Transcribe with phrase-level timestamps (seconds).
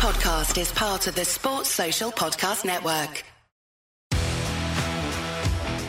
[0.00, 3.22] podcast is part of the Sports Social Podcast Network.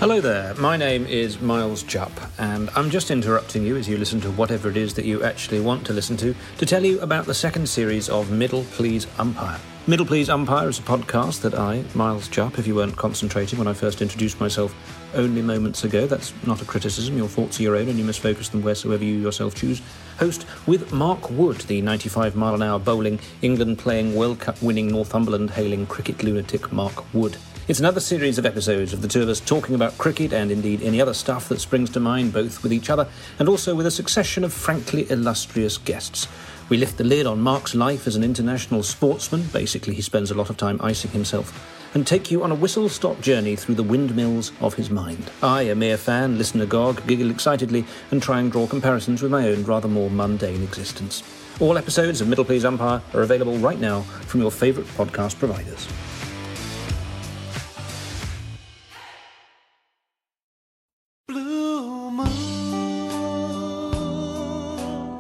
[0.02, 4.20] Hello there, my name is Miles Jupp, and I'm just interrupting you as you listen
[4.20, 7.26] to whatever it is that you actually want to listen to to tell you about
[7.26, 9.62] the second series of Middle Please Umpire.
[9.88, 13.68] Middle Please Umpire is a podcast that I, Miles Jupp, if you weren't concentrating when
[13.68, 14.76] I first introduced myself
[15.16, 18.20] only moments ago, that's not a criticism, your thoughts are your own and you must
[18.20, 19.82] focus them wheresoever you yourself choose,
[20.20, 24.88] host with Mark Wood, the 95 mile an hour bowling, England playing World Cup winning
[24.88, 27.38] Northumberland hailing cricket lunatic Mark Wood.
[27.68, 30.84] It's another series of episodes of the two of us talking about cricket and indeed
[30.84, 33.08] any other stuff that springs to mind, both with each other
[33.40, 36.28] and also with a succession of frankly illustrious guests.
[36.70, 40.36] We lift the lid on Mark's life as an international sportsman, basically, he spends a
[40.36, 41.52] lot of time icing himself,
[41.94, 45.30] and take you on a whistle stop journey through the windmills of his mind.
[45.44, 49.48] I, a mere fan, listen agog, giggle excitedly, and try and draw comparisons with my
[49.48, 51.24] own rather more mundane existence.
[51.60, 55.88] All episodes of Middle Please Umpire are available right now from your favourite podcast providers.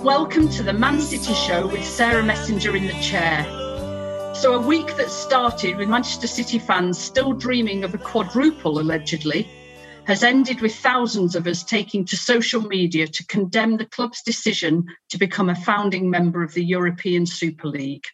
[0.03, 3.45] Welcome to the Man City Show with Sarah Messenger in the chair.
[4.33, 9.47] So, a week that started with Manchester City fans still dreaming of a quadruple, allegedly,
[10.05, 14.87] has ended with thousands of us taking to social media to condemn the club's decision
[15.09, 18.05] to become a founding member of the European Super League.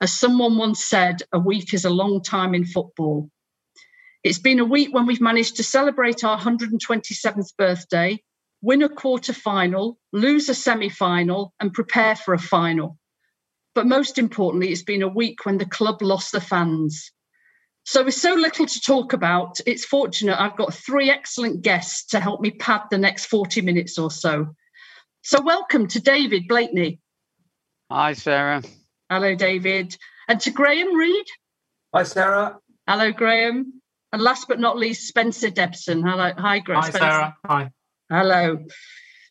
[0.00, 3.30] As someone once said, a week is a long time in football.
[4.24, 8.20] It's been a week when we've managed to celebrate our 127th birthday,
[8.62, 12.98] win a quarter final, lose a semi final, and prepare for a final.
[13.74, 17.12] But most importantly, it's been a week when the club lost the fans.
[17.84, 22.20] So, with so little to talk about, it's fortunate I've got three excellent guests to
[22.20, 24.54] help me pad the next 40 minutes or so.
[25.22, 27.00] So, welcome to David Blakeney.
[27.90, 28.62] Hi, Sarah.
[29.08, 29.96] Hello, David.
[30.28, 31.26] And to Graham Reid.
[31.94, 32.58] Hi, Sarah.
[32.86, 33.80] Hello, Graham.
[34.12, 36.02] And last but not least, Spencer Debson.
[36.02, 36.32] Hello.
[36.36, 36.82] Hi, Graham.
[36.82, 37.06] Hi, Spencer.
[37.06, 37.36] Sarah.
[37.46, 37.70] Hi.
[38.10, 38.58] Hello.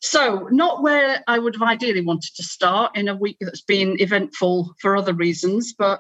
[0.01, 4.00] So, not where I would have ideally wanted to start in a week that's been
[4.00, 6.00] eventful for other reasons, but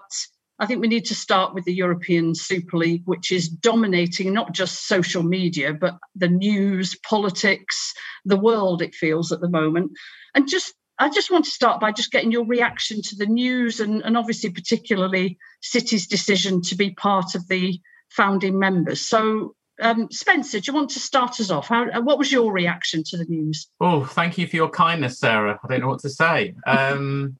[0.59, 4.53] I think we need to start with the European Super League, which is dominating not
[4.53, 9.91] just social media, but the news, politics, the world, it feels at the moment.
[10.33, 13.81] And just I just want to start by just getting your reaction to the news
[13.81, 17.79] and, and obviously particularly City's decision to be part of the
[18.09, 19.01] founding members.
[19.01, 21.67] So um, Spencer, do you want to start us off?
[21.67, 23.67] How, uh, what was your reaction to the news?
[23.79, 25.59] Oh, thank you for your kindness, Sarah.
[25.63, 26.55] I don't know what to say.
[26.65, 27.37] Um,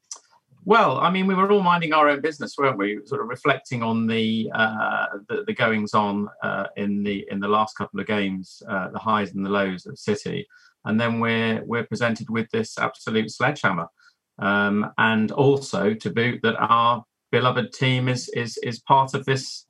[0.64, 3.00] well, I mean, we were all minding our own business, weren't we?
[3.06, 7.48] Sort of reflecting on the uh, the, the, goings on uh, in the in the
[7.48, 10.46] last couple of games, uh, the highs and the lows of City,
[10.84, 13.88] and then we're we're presented with this absolute sledgehammer,
[14.38, 19.64] um, and also to boot that our beloved team is is is part of this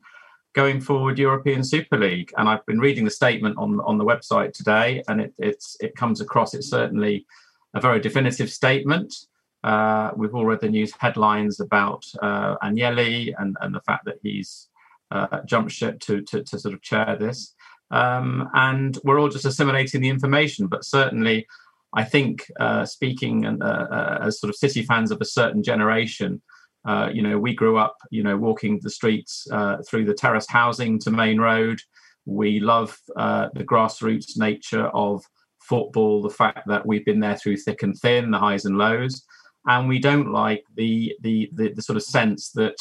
[0.55, 2.33] going forward European Super League.
[2.37, 5.97] And I've been reading the statement on on the website today, and it it's it
[5.97, 6.55] comes across.
[6.55, 7.27] It's certainly
[7.75, 9.15] a very definitive statement.
[9.63, 14.19] Uh, we've all read the news headlines about uh, Agnelli and and the fact that
[14.23, 14.69] he's
[15.11, 17.55] uh, jumped ship to, to to sort of chair this.
[17.91, 21.47] Um, and we're all just assimilating the information, but certainly.
[21.93, 25.61] I think, uh, speaking and, uh, uh, as sort of City fans of a certain
[25.61, 26.41] generation,
[26.87, 30.51] uh, you know, we grew up, you know, walking the streets uh, through the terraced
[30.51, 31.81] housing to Maine Road.
[32.25, 35.23] We love uh, the grassroots nature of
[35.61, 39.25] football, the fact that we've been there through thick and thin, the highs and lows,
[39.67, 42.77] and we don't like the the the, the sort of sense that.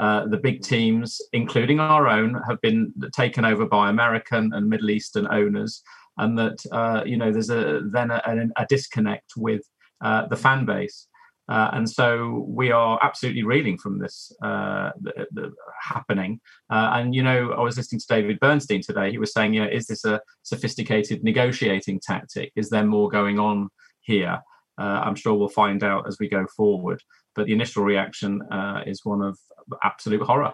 [0.00, 4.90] Uh, the big teams, including our own, have been taken over by American and Middle
[4.90, 5.82] Eastern owners,
[6.18, 8.22] and that uh, you know there's a then a,
[8.56, 9.62] a disconnect with
[10.00, 11.07] the fan base.
[11.48, 15.50] Uh, and so we are absolutely reeling from this uh, the, the
[15.80, 16.40] happening.
[16.70, 19.10] Uh, and, you know, I was listening to David Bernstein today.
[19.10, 22.52] He was saying, you know, is this a sophisticated negotiating tactic?
[22.54, 23.68] Is there more going on
[24.00, 24.40] here?
[24.78, 27.02] Uh, I'm sure we'll find out as we go forward.
[27.34, 29.38] But the initial reaction uh, is one of
[29.82, 30.52] absolute horror.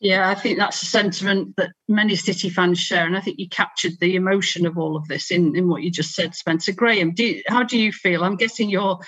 [0.00, 3.48] Yeah, I think that's a sentiment that many City fans share, and I think you
[3.48, 7.14] captured the emotion of all of this in, in what you just said, Spencer Graham.
[7.14, 8.24] Do you, how do you feel?
[8.24, 8.98] I'm guessing you're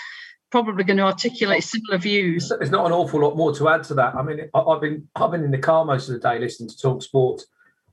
[0.54, 2.48] probably going to articulate similar views.
[2.48, 4.14] There's not an awful lot more to add to that.
[4.14, 6.78] I mean, I've been I've been in the car most of the day listening to
[6.78, 7.42] Talk Sport,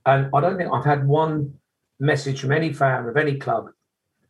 [0.05, 1.55] and I don't think I've had one
[1.99, 3.71] message from any fan of any club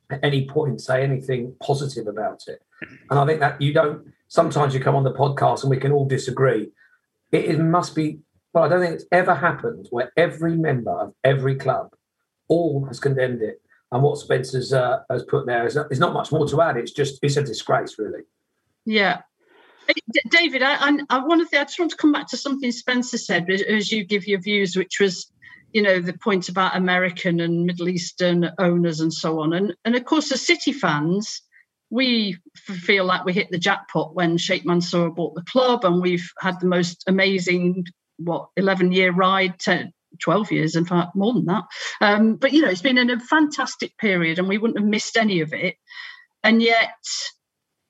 [0.10, 2.62] at any point say anything positive about it.
[3.10, 4.14] And I think that you don't.
[4.30, 6.72] Sometimes you come on the podcast and we can all disagree.
[7.34, 8.20] It, it must be.
[8.54, 11.90] Well, I don't think it's ever happened where every member of every club
[12.48, 13.62] all has condemned it
[13.92, 16.78] and what Spencer's uh, has put there is is not much more to add.
[16.78, 18.22] It's just it's a disgrace, really.
[18.86, 19.22] Yeah.
[20.30, 21.60] David, I, I, I want to.
[21.60, 24.76] I just want to come back to something Spencer said as you give your views,
[24.76, 25.30] which was,
[25.74, 29.54] you know, the point about American and Middle Eastern owners and so on.
[29.54, 31.42] And and of course, as City fans,
[31.90, 36.32] we feel like we hit the jackpot when Sheikh Mansour bought the club, and we've
[36.40, 37.86] had the most amazing
[38.18, 41.64] what 11 year ride 10, 12 years, in fact, more than that.
[42.00, 45.18] Um, but, you know, it's been in a fantastic period and we wouldn't have missed
[45.18, 45.76] any of it.
[46.44, 46.96] And yet,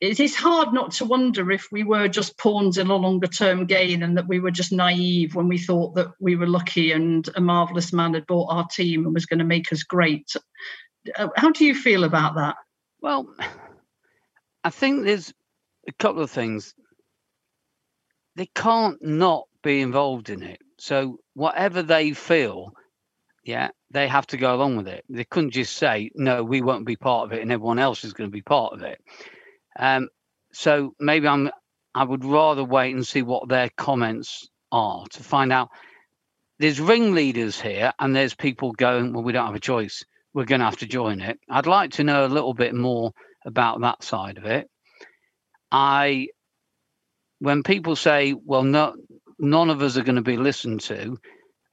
[0.01, 3.67] it is hard not to wonder if we were just pawns in a longer term
[3.67, 7.29] gain and that we were just naive when we thought that we were lucky and
[7.35, 10.35] a marvellous man had bought our team and was going to make us great.
[11.15, 12.55] Uh, how do you feel about that?
[12.99, 13.33] Well,
[14.63, 15.33] I think there's
[15.87, 16.73] a couple of things.
[18.35, 20.61] They can't not be involved in it.
[20.81, 22.73] So whatever they feel,
[23.43, 25.05] yeah, they have to go along with it.
[25.09, 28.13] They couldn't just say, no, we won't be part of it and everyone else is
[28.13, 28.99] going to be part of it.
[29.77, 30.09] Um,
[30.53, 31.51] so maybe I'm
[31.93, 35.69] I would rather wait and see what their comments are to find out.
[36.57, 40.03] There's ringleaders here and there's people going, well, we don't have a choice.
[40.33, 41.37] We're going to have to join it.
[41.47, 43.11] I'd like to know a little bit more
[43.45, 44.67] about that side of it.
[45.71, 46.29] I,
[47.37, 48.95] when people say, well, no,
[49.41, 51.17] none of us are going to be listened to.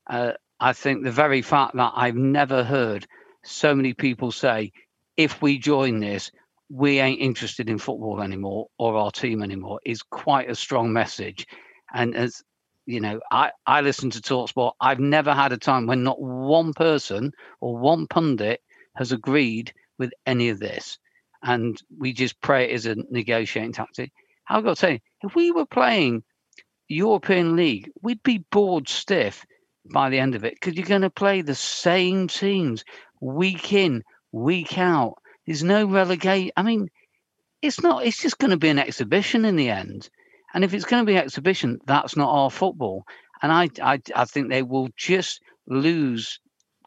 [0.08, 3.06] Uh, I think the very fact that I've never heard
[3.44, 4.72] so many people say,
[5.16, 6.32] if we join this,
[6.70, 11.46] we ain't interested in football anymore or our team anymore is quite a strong message.
[11.92, 12.42] And as
[12.86, 14.72] you know, I, I listen to Talksport.
[14.80, 18.60] I've never had a time when not one person or one pundit
[18.96, 20.98] has agreed with any of this.
[21.42, 24.10] And we just pray it is a negotiating tactic.
[24.48, 26.24] I've got to say, if we were playing
[26.88, 29.44] European League, we'd be bored stiff
[29.92, 32.84] by the end of it because you're going to play the same teams
[33.20, 34.02] week in,
[34.32, 35.14] week out.
[35.46, 36.52] There's no relegate.
[36.56, 36.88] I mean,
[37.62, 38.04] it's not.
[38.04, 40.08] It's just going to be an exhibition in the end.
[40.54, 43.04] And if it's going to be exhibition, that's not our football.
[43.42, 46.40] And I, I, I think they will just lose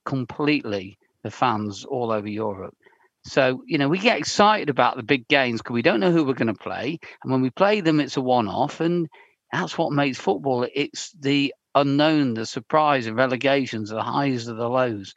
[0.06, 2.75] completely the fans all over Europe.
[3.24, 6.24] So, you know, we get excited about the big games because we don't know who
[6.24, 7.00] we're going to play.
[7.21, 8.81] And when we play them, it's a one off.
[8.81, 9.07] And
[9.51, 10.68] that's what makes football.
[10.74, 15.13] It's the unknown, the surprise, the relegations, the highs of the lows.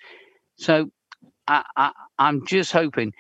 [0.57, 0.91] So
[1.47, 3.13] I, I, I'm just hoping.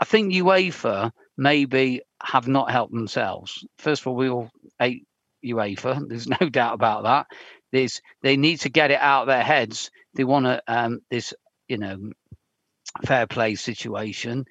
[0.00, 3.64] I think UEFA maybe have not helped themselves.
[3.78, 5.06] First of all, we all hate
[5.44, 6.00] UEFA.
[6.08, 7.26] There's no doubt about that.
[8.22, 9.90] They need to get it out of their heads.
[10.14, 11.34] They want to um, this
[11.66, 12.12] you know
[13.04, 14.44] fair play situation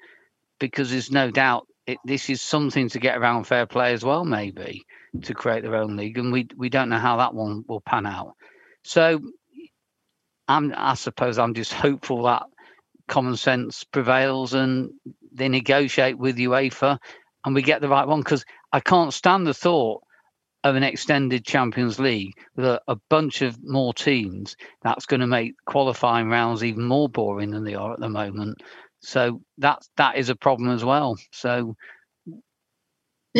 [0.58, 4.26] because there's no doubt it, this is something to get around fair play as well,
[4.26, 4.84] maybe
[5.22, 8.06] to create their own league, and we we don't know how that one will pan
[8.06, 8.34] out.
[8.82, 9.20] So,
[10.48, 12.44] I'm I suppose I'm just hopeful that
[13.08, 14.90] common sense prevails and
[15.32, 16.98] they negotiate with UEFA
[17.44, 20.02] and we get the right one because I can't stand the thought
[20.62, 24.56] of an extended Champions League with a, a bunch of more teams.
[24.82, 28.62] That's going to make qualifying rounds even more boring than they are at the moment.
[29.00, 31.16] So that that is a problem as well.
[31.32, 31.76] So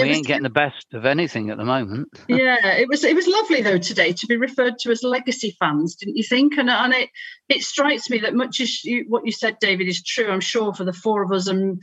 [0.03, 2.09] we was, ain't getting the best of anything at the moment.
[2.29, 5.95] yeah, it was it was lovely though today to be referred to as legacy fans,
[5.95, 6.59] didn't you think?
[6.59, 7.11] And and it
[7.49, 10.31] it strikes me that much as you, what you said, David, is true.
[10.31, 11.81] I'm sure for the four of us and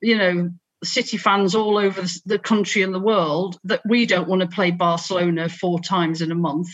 [0.00, 0.50] you know
[0.82, 4.70] City fans all over the country and the world that we don't want to play
[4.70, 6.68] Barcelona four times in a month.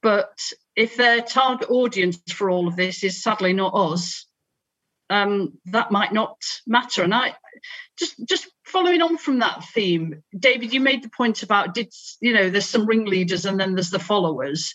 [0.00, 0.34] But
[0.74, 4.26] if their target audience for all of this is sadly not us,
[5.10, 7.02] um, that might not matter.
[7.02, 7.34] And I
[7.98, 12.32] just just following on from that theme, David, you made the point about did you
[12.32, 14.74] know there's some ringleaders and then there's the followers.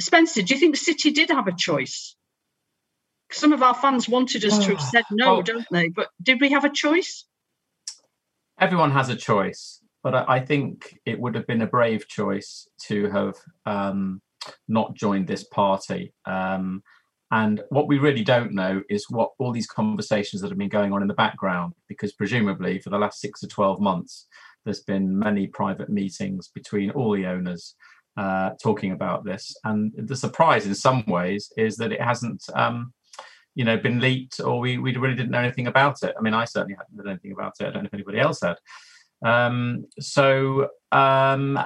[0.00, 2.16] Spencer, do you think the city did have a choice?
[3.30, 5.88] Some of our fans wanted us to have said no, don't they?
[5.88, 7.24] But did we have a choice?
[8.60, 12.68] Everyone has a choice, but I, I think it would have been a brave choice
[12.86, 13.34] to have
[13.66, 14.22] um,
[14.68, 16.12] not joined this party.
[16.24, 16.82] Um,
[17.34, 20.92] and what we really don't know is what all these conversations that have been going
[20.92, 24.28] on in the background, because presumably for the last six to 12 months,
[24.64, 27.74] there's been many private meetings between all the owners
[28.16, 29.52] uh, talking about this.
[29.64, 32.92] And the surprise in some ways is that it hasn't, um,
[33.56, 36.14] you know, been leaked or we, we really didn't know anything about it.
[36.16, 37.66] I mean, I certainly hadn't done anything about it.
[37.66, 38.58] I don't know if anybody else had.
[39.26, 41.58] Um, so um,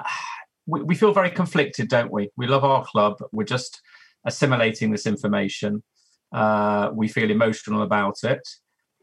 [0.64, 2.30] we, we feel very conflicted, don't we?
[2.38, 3.18] We love our club.
[3.32, 3.82] We're just
[4.26, 5.82] assimilating this information.
[6.32, 8.46] Uh, we feel emotional about it.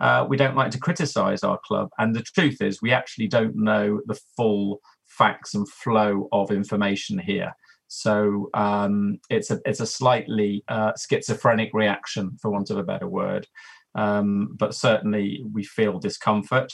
[0.01, 1.89] Uh, we don't like to criticize our club.
[1.97, 7.17] And the truth is, we actually don't know the full facts and flow of information
[7.17, 7.53] here.
[7.87, 13.07] So um, it's a it's a slightly uh, schizophrenic reaction, for want of a better
[13.07, 13.47] word.
[13.93, 16.73] Um, but certainly, we feel discomfort,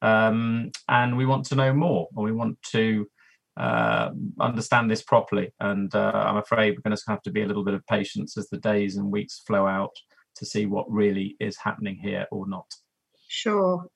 [0.00, 3.06] um, and we want to know more, and we want to
[3.56, 5.52] uh, understand this properly.
[5.60, 8.36] And uh, I'm afraid we're going to have to be a little bit of patience
[8.36, 9.94] as the days and weeks flow out
[10.36, 12.66] to see what really is happening here or not.
[13.28, 13.86] Sure.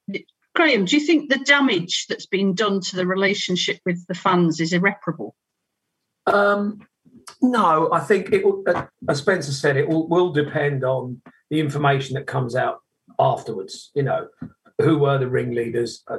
[0.55, 4.61] Graham, do you think the damage that's been done to the relationship with the fans
[4.61, 5.35] is irreparable?
[6.27, 6.81] Um,
[7.41, 11.61] no, I think it will, uh, as Spencer said, it will, will depend on the
[11.61, 12.79] information that comes out
[13.19, 13.91] afterwards.
[13.95, 14.29] You know,
[14.81, 16.03] who were the ringleaders?
[16.09, 16.19] Uh,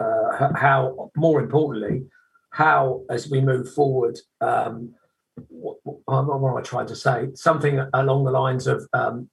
[0.00, 2.04] uh, how, more importantly,
[2.50, 4.94] how as we move forward, um,
[5.48, 7.28] what, what, what, I trying to say?
[7.34, 9.28] Something along the lines of um,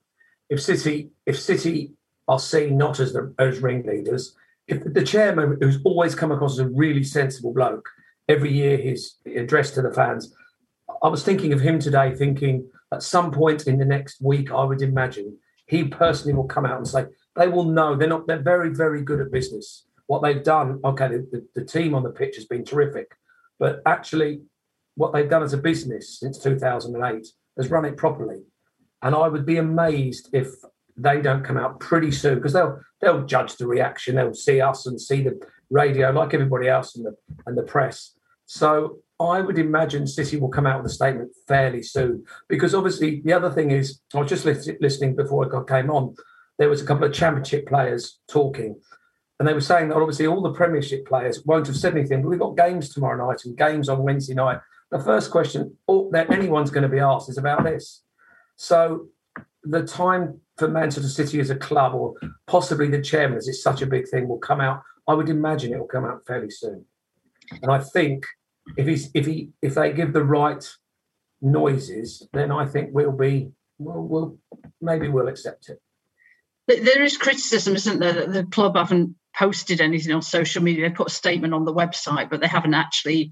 [0.49, 1.93] if City if City
[2.27, 4.35] are seen not as the as ringleaders,
[4.67, 7.89] if the chairman, who's always come across as a really sensible bloke,
[8.29, 10.33] every year his address to the fans,
[11.03, 14.63] I was thinking of him today, thinking at some point in the next week, I
[14.63, 17.05] would imagine he personally will come out and say
[17.35, 19.85] they will know they're not they're very very good at business.
[20.07, 23.11] What they've done, okay, the, the, team on the pitch has been terrific,
[23.59, 24.41] but actually,
[24.95, 28.43] what they've done as a business since 2008 has run it properly.
[29.01, 30.47] And I would be amazed if
[30.97, 34.15] they don't come out pretty soon because they'll they'll judge the reaction.
[34.15, 38.13] They'll see us and see the radio like everybody else and the and the press.
[38.47, 43.21] So I would imagine City will come out with a statement fairly soon because obviously
[43.23, 46.15] the other thing is I was just listening before I came on.
[46.57, 48.79] There was a couple of Championship players talking,
[49.39, 52.29] and they were saying that obviously all the Premiership players won't have said anything, but
[52.29, 54.59] we've got games tomorrow night and games on Wednesday night.
[54.89, 58.01] The first question that anyone's going to be asked is about this.
[58.55, 59.07] So
[59.63, 62.15] the time for Manchester City as a club, or
[62.47, 64.81] possibly the chairman, as it's such a big thing, will come out.
[65.07, 66.85] I would imagine it will come out fairly soon.
[67.61, 68.25] And I think
[68.75, 70.67] if he's if he if they give the right
[71.41, 74.37] noises, then I think we'll be we'll, we'll
[74.81, 75.79] maybe we'll accept it.
[76.67, 80.89] There is criticism, isn't there, that the club haven't posted anything on social media.
[80.89, 83.31] They put a statement on the website, but they haven't actually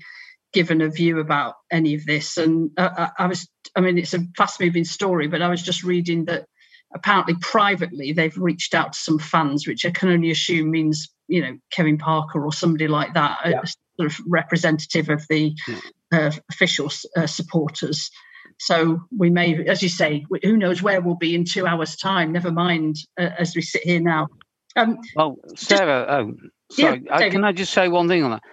[0.53, 2.37] given a view about any of this.
[2.37, 5.49] And uh, I, uh, I was, I mean, it's a fast moving story, but I
[5.49, 6.45] was just reading that
[6.93, 11.41] apparently privately they've reached out to some fans, which I can only assume means, you
[11.41, 13.63] know, Kevin Parker or somebody like that, yeah.
[13.99, 15.79] sort of representative of the yeah.
[16.13, 18.09] uh, official uh, supporters.
[18.57, 22.31] So we may, as you say, who knows where we'll be in two hours' time.
[22.31, 24.27] Never mind uh, as we sit here now.
[24.75, 28.31] Um, well, Sarah, just, oh, sorry, yeah, I, can I just say one thing on
[28.31, 28.43] that?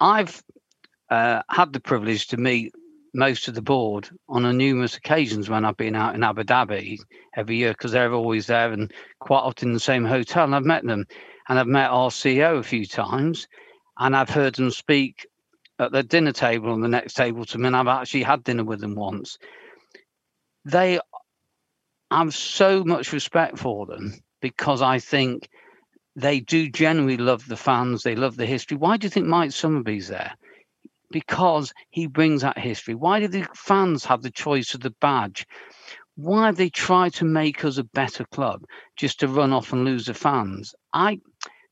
[0.00, 0.42] I've
[1.10, 2.72] uh, had the privilege to meet
[3.14, 6.98] most of the board on a numerous occasions when I've been out in Abu Dhabi
[7.36, 10.44] every year because they're always there and quite often in the same hotel.
[10.44, 11.06] And I've met them,
[11.48, 13.46] and I've met our CEO a few times,
[13.98, 15.26] and I've heard them speak
[15.78, 17.68] at the dinner table and the next table to me.
[17.68, 19.38] And I've actually had dinner with them once.
[20.64, 20.98] They,
[22.10, 25.48] I have so much respect for them because I think
[26.16, 28.02] they do genuinely love the fans.
[28.02, 28.76] They love the history.
[28.76, 30.34] Why do you think Mike Summerbee's there?
[31.10, 32.94] because he brings that history.
[32.94, 35.46] Why do the fans have the choice of the badge?
[36.16, 38.64] Why they try to make us a better club
[38.96, 40.74] just to run off and lose the fans?
[40.92, 41.20] I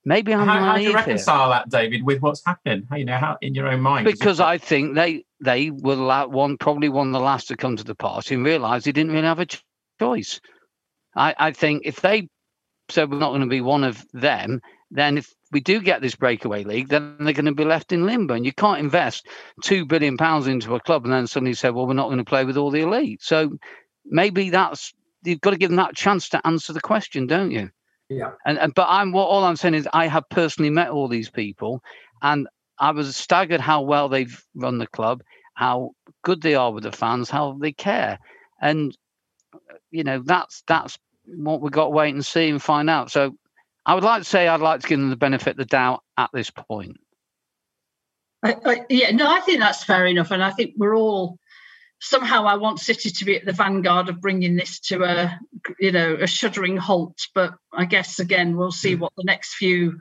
[0.04, 1.58] maybe I'm how, how do you reconcile here.
[1.58, 2.86] that, David, with what's happening?
[2.88, 4.04] How you know how in your own mind?
[4.04, 7.84] Because I think they they were one probably one of the last to come to
[7.84, 9.46] the party and realise they didn't really have a
[10.00, 10.40] choice.
[11.14, 12.28] I, I think if they
[12.90, 16.14] said we're not going to be one of them, then if we do get this
[16.14, 18.34] breakaway league, then they're going to be left in limbo.
[18.34, 19.26] And you can't invest
[19.62, 22.24] two billion pounds into a club and then suddenly say, "Well, we're not going to
[22.24, 23.58] play with all the elite." So
[24.06, 27.70] maybe that's you've got to give them that chance to answer the question, don't you?
[28.08, 28.32] Yeah.
[28.46, 31.30] And, and but I'm what all I'm saying is I have personally met all these
[31.30, 31.82] people,
[32.22, 35.22] and I was staggered how well they've run the club,
[35.54, 35.90] how
[36.22, 38.18] good they are with the fans, how they care,
[38.60, 38.96] and
[39.90, 40.98] you know that's that's
[41.34, 43.10] what we've got to wait and see and find out.
[43.10, 43.34] So
[43.84, 46.02] I would like to say I'd like to give them the benefit of the doubt
[46.16, 46.98] at this point.
[48.42, 51.38] I, I, yeah, no, I think that's fair enough, and I think we're all
[52.00, 52.44] somehow.
[52.44, 55.40] I want City to be at the vanguard of bringing this to a,
[55.80, 57.18] you know, a shuddering halt.
[57.34, 59.00] But I guess again, we'll see hmm.
[59.00, 60.00] what the next few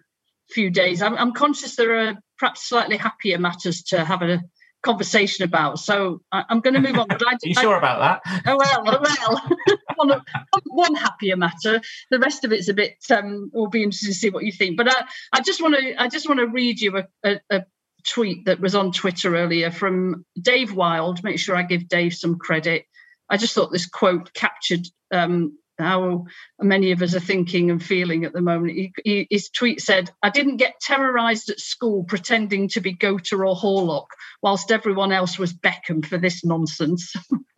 [0.52, 1.02] few days.
[1.02, 4.42] I'm, I'm conscious there are perhaps slightly happier matters to have a
[4.88, 5.80] conversation about.
[5.80, 7.08] So I, am going to move on.
[7.08, 8.44] But I, Are you I, sure about that?
[8.48, 9.78] Oh well, oh, well.
[9.96, 10.22] one,
[10.66, 11.82] one happier matter.
[12.10, 12.96] The rest of it's a bit.
[13.10, 14.78] Um, will be interested to see what you think.
[14.78, 15.04] But I,
[15.34, 16.02] I just want to.
[16.02, 17.66] I just want to read you a, a, a
[18.08, 21.24] tweet that was on Twitter earlier from Dave Wild.
[21.24, 22.86] Make sure I give Dave some credit.
[23.30, 26.26] I just thought this quote captured um, how
[26.60, 28.74] many of us are thinking and feeling at the moment.
[28.74, 33.48] He, he, his tweet said, I didn't get terrorized at school pretending to be Goater
[33.48, 34.08] or Horlock
[34.42, 37.14] whilst everyone else was Beckham for this nonsense.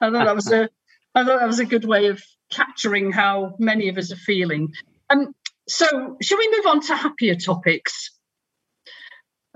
[0.00, 0.68] I thought that was a
[1.14, 4.72] I thought that was a good way of capturing how many of us are feeling.
[5.08, 5.34] Um,
[5.68, 8.10] so shall we move on to happier topics?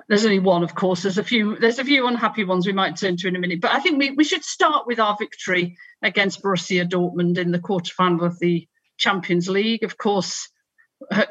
[0.09, 1.03] There's only one, of course.
[1.03, 1.57] There's a few.
[1.57, 3.61] There's a few unhappy ones we might turn to in a minute.
[3.61, 7.59] But I think we, we should start with our victory against Borussia Dortmund in the
[7.59, 8.69] quarterfinal of the
[8.99, 9.83] Champions League.
[9.83, 10.49] Of course,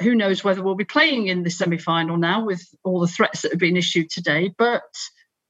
[0.02, 3.52] who knows whether we'll be playing in the semi-final now with all the threats that
[3.52, 4.54] have been issued today.
[4.58, 4.82] But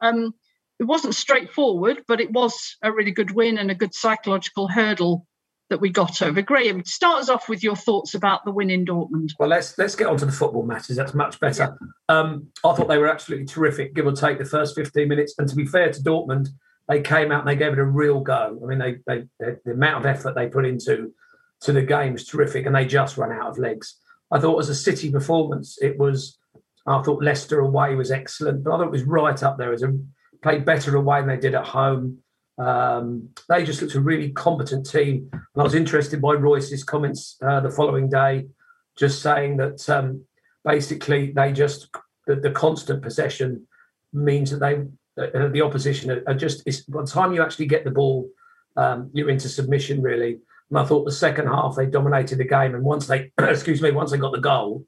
[0.02, 0.34] um,
[0.80, 5.26] it wasn't straightforward, but it was a really good win and a good psychological hurdle
[5.70, 6.42] that we got over.
[6.42, 9.32] Graham, start us off with your thoughts about the win in Dortmund.
[9.40, 10.98] Well, let's let's get on to the football matches.
[10.98, 11.78] That's much better.
[12.10, 12.20] Yeah.
[12.20, 15.36] Um, I thought they were absolutely terrific, give or take the first 15 minutes.
[15.38, 16.50] And to be fair to Dortmund,
[16.88, 18.60] they came out and they gave it a real go.
[18.62, 21.14] I mean, they, they, they the amount of effort they put into
[21.62, 24.00] to the game is terrific, and they just ran out of legs.
[24.32, 26.38] I thought as a City performance, it was.
[26.86, 29.84] I thought Leicester away was excellent, but I thought it was right up there as
[29.84, 29.98] a
[30.44, 32.20] played better away than they did at home.
[32.58, 35.30] Um, they just looked a really competent team.
[35.32, 38.48] And I was interested by Reus's comments uh, the following day,
[38.96, 40.24] just saying that um,
[40.64, 41.90] basically they just,
[42.28, 43.66] the, the, constant possession
[44.12, 44.76] means that they,
[45.22, 48.30] uh, the opposition are, are just, by the time you actually get the ball,
[48.78, 50.40] um, you're into submission really.
[50.70, 52.76] And I thought the second half they dominated the game.
[52.76, 54.86] And once they, excuse me, once they got the goal,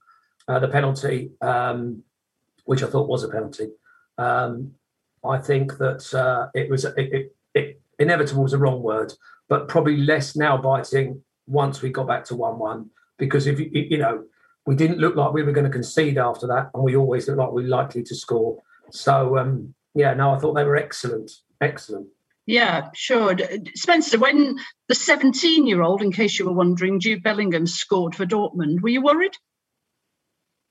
[0.47, 2.03] uh, the penalty, um,
[2.65, 3.69] which I thought was a penalty,
[4.17, 4.73] um,
[5.23, 9.13] I think that uh, it was it, it, it, inevitable was a wrong word,
[9.49, 13.97] but probably less now biting once we got back to one-one because if you you
[13.97, 14.23] know
[14.65, 17.39] we didn't look like we were going to concede after that, and we always looked
[17.39, 18.61] like we are likely to score.
[18.91, 21.31] So um, yeah, no, I thought they were excellent,
[21.61, 22.07] excellent.
[22.47, 23.35] Yeah, sure.
[23.73, 24.57] Spencer, when
[24.87, 28.89] the 17 year old, in case you were wondering, Jude Bellingham scored for Dortmund, were
[28.89, 29.35] you worried?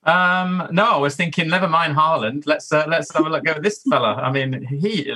[0.04, 2.42] Um, no, I was thinking, never mind Haaland.
[2.46, 4.14] Let's uh, let's have a look at this fella.
[4.14, 5.10] I mean, he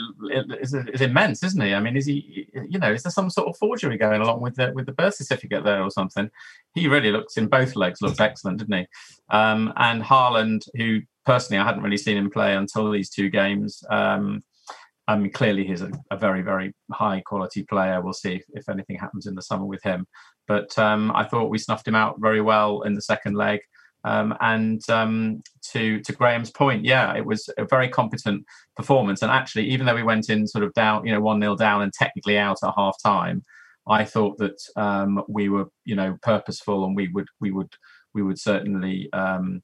[0.63, 1.75] is, is, immense, isn't he?
[1.75, 2.49] I mean, is he?
[2.69, 5.17] You know, is there some sort of forgery going along with the with the birth
[5.17, 6.31] certificate there or something?
[6.75, 8.87] He really looks in both legs looks excellent, didn't he?
[9.29, 13.85] Um, and Haaland, who personally I hadn't really seen him play until these two games.
[13.91, 14.43] Um,
[15.07, 18.01] I mean, clearly he's a, a, very, very high quality player.
[18.03, 20.07] We'll see if, if anything happens in the summer with him.
[20.47, 23.61] But um, I thought we snuffed him out very well in the second leg.
[24.05, 28.45] Um, and um, to to Graham's point, yeah, it was a very competent
[28.77, 29.23] performance.
[29.23, 31.83] And actually, even though we went in sort of down, you know, one 0 down
[31.83, 33.43] and technically out at half time,
[33.89, 37.73] I thought that um, we were, you know, purposeful and we would we would
[38.15, 39.63] we would certainly um,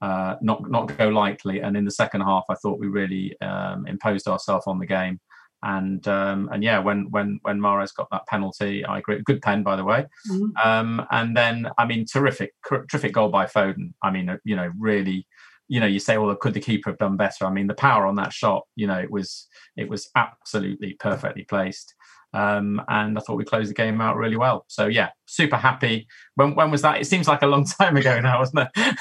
[0.00, 1.60] uh, not not go lightly.
[1.60, 5.20] And in the second half, I thought we really um, imposed ourselves on the game.
[5.62, 9.22] And um, and yeah, when when when Mahrez got that penalty, I agree.
[9.22, 10.06] Good pen, by the way.
[10.30, 10.68] Mm-hmm.
[10.68, 13.92] Um, and then, I mean, terrific, terrific goal by Foden.
[14.02, 15.26] I mean, uh, you know, really,
[15.68, 17.46] you know, you say, well, could the keeper have done better?
[17.46, 19.46] I mean, the power on that shot, you know, it was
[19.76, 21.94] it was absolutely perfectly placed.
[22.34, 24.64] Um, and I thought we closed the game out really well.
[24.68, 26.06] So yeah, super happy.
[26.34, 27.00] When when was that?
[27.00, 28.96] It seems like a long time ago now, wasn't it?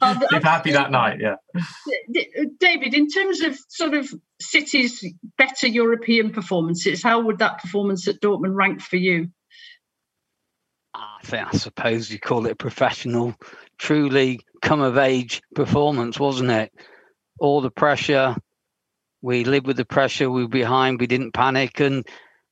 [0.00, 1.20] Oh, super happy that night.
[1.20, 1.36] Yeah.
[2.58, 5.04] David, in terms of sort of City's
[5.36, 9.28] better European performances, how would that performance at Dortmund rank for you?
[10.94, 13.34] I think I suppose you call it a professional,
[13.78, 16.72] truly come of age performance, wasn't it?
[17.40, 18.36] All the pressure,
[19.22, 22.06] we lived with the pressure, we were behind, we didn't panic, and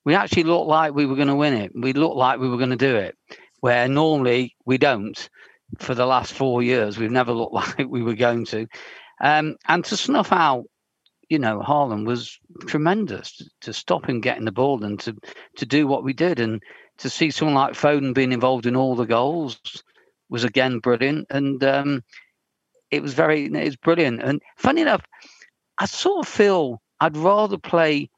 [0.04, 1.72] we actually looked like we were going to win it.
[1.74, 3.16] We looked like we were going to do it,
[3.60, 5.28] where normally we don't.
[5.78, 8.66] For the last four years, we've never looked like we were going to.
[9.20, 10.64] Um, and to snuff out,
[11.28, 15.14] you know, Haaland was tremendous to stop him getting the ball and to
[15.56, 16.60] to do what we did, and
[16.98, 19.58] to see someone like Foden being involved in all the goals
[20.28, 21.26] was again brilliant.
[21.30, 22.02] And um,
[22.90, 24.22] it was very, it was brilliant.
[24.22, 25.02] And funny enough,
[25.78, 28.10] I sort of feel I'd rather play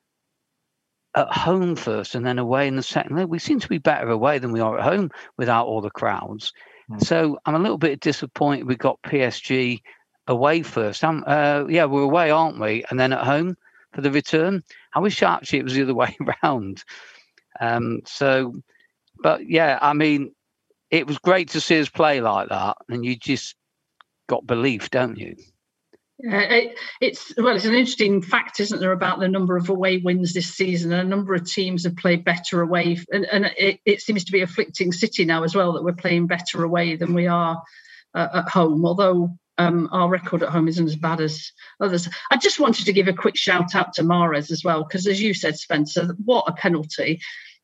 [1.14, 3.27] at home first and then away in the second leg.
[3.27, 6.53] We seem to be better away than we are at home without all the crowds.
[6.90, 7.05] Mm.
[7.05, 9.83] So I'm a little bit disappointed we got PSG
[10.27, 11.05] away first.
[11.05, 12.85] Um, uh, yeah, we're away, aren't we?
[12.90, 13.57] And then at home
[13.92, 14.62] for the return.
[14.94, 16.85] I wish actually it was the other way around.
[17.61, 18.55] Um, so,
[19.22, 20.35] but yeah, I mean,
[20.90, 23.55] it was great to see us play like that, and you just
[24.29, 25.37] got belief, don't you?
[26.23, 30.33] It, it's well, it's an interesting fact, isn't there, about the number of away wins
[30.33, 30.93] this season?
[30.93, 34.43] a number of teams have played better away, and, and it, it, seems to be
[34.43, 37.63] afflicting City now as well that we're playing better away than we are
[38.15, 38.85] uh, at home.
[38.87, 42.09] Although um, our record at home isn't as bad as others.
[42.31, 45.21] I just wanted to give a quick shout out to Mahrez as well, because as
[45.21, 47.21] you said, Spencer, what a penalty!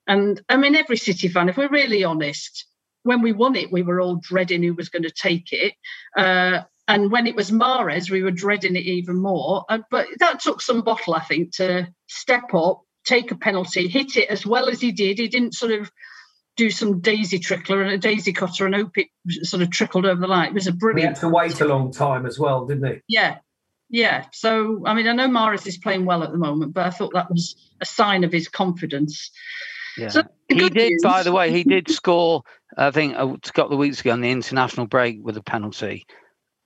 [0.06, 2.66] And I mean, every City fan, if we're really honest,
[3.02, 5.74] when we won it, we were all dreading who was going to take it.
[6.16, 9.64] Uh, and when it was Mahrez, we were dreading it even more.
[9.68, 14.16] Uh, but that took some bottle, I think, to step up, take a penalty, hit
[14.16, 15.18] it as well as he did.
[15.18, 15.90] He didn't sort of
[16.56, 19.08] do some daisy trickler and a daisy cutter and hope it
[19.42, 20.48] sort of trickled over the line.
[20.48, 21.18] It was a brilliant.
[21.18, 23.00] He had to wait a long time as well, didn't he?
[23.06, 23.38] Yeah.
[23.90, 24.24] Yeah.
[24.32, 27.12] So, I mean, I know Mahrez is playing well at the moment, but I thought
[27.12, 29.30] that was a sign of his confidence.
[29.98, 30.08] Yeah.
[30.08, 31.02] So, he did, news.
[31.02, 32.42] by the way, he did score,
[32.76, 36.06] I think, a couple of weeks ago on the international break with a penalty,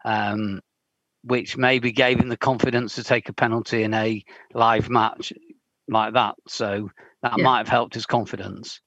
[0.04, 0.60] um,
[1.24, 4.22] which maybe gave him the confidence to take a penalty in a
[4.54, 5.32] live match
[5.88, 6.34] like that.
[6.48, 6.90] So
[7.22, 7.44] that Yeah.
[7.44, 8.80] might have helped his confidence.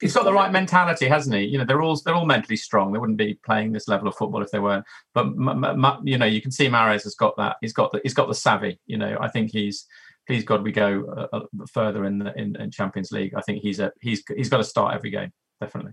[0.00, 1.44] He's got the right mentality, hasn't he?
[1.44, 2.92] You know, they're all they're all mentally strong.
[2.92, 4.84] They wouldn't be playing this level of football if they weren't.
[5.14, 7.56] But m- m- m- you know, you can see Mahrez has got that.
[7.60, 8.80] He's got the he's got the savvy.
[8.86, 9.86] You know, I think he's
[10.26, 13.34] please God we go uh, uh, further in the in, in Champions League.
[13.36, 15.30] I think he's a he's he's got to start every game
[15.62, 15.92] definitely.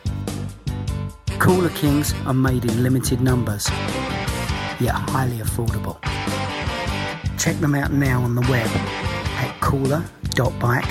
[1.41, 3.67] Cooler Kings are made in limited numbers,
[4.79, 5.99] yet highly affordable.
[7.39, 10.85] Check them out now on the web at cooler.bike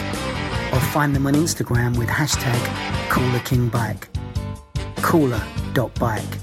[0.73, 2.59] or find them on Instagram with hashtag
[3.11, 4.09] CoolerKingBike.
[4.97, 6.39] Cooler.bike.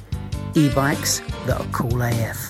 [0.55, 2.49] E-bikes that are cool AF.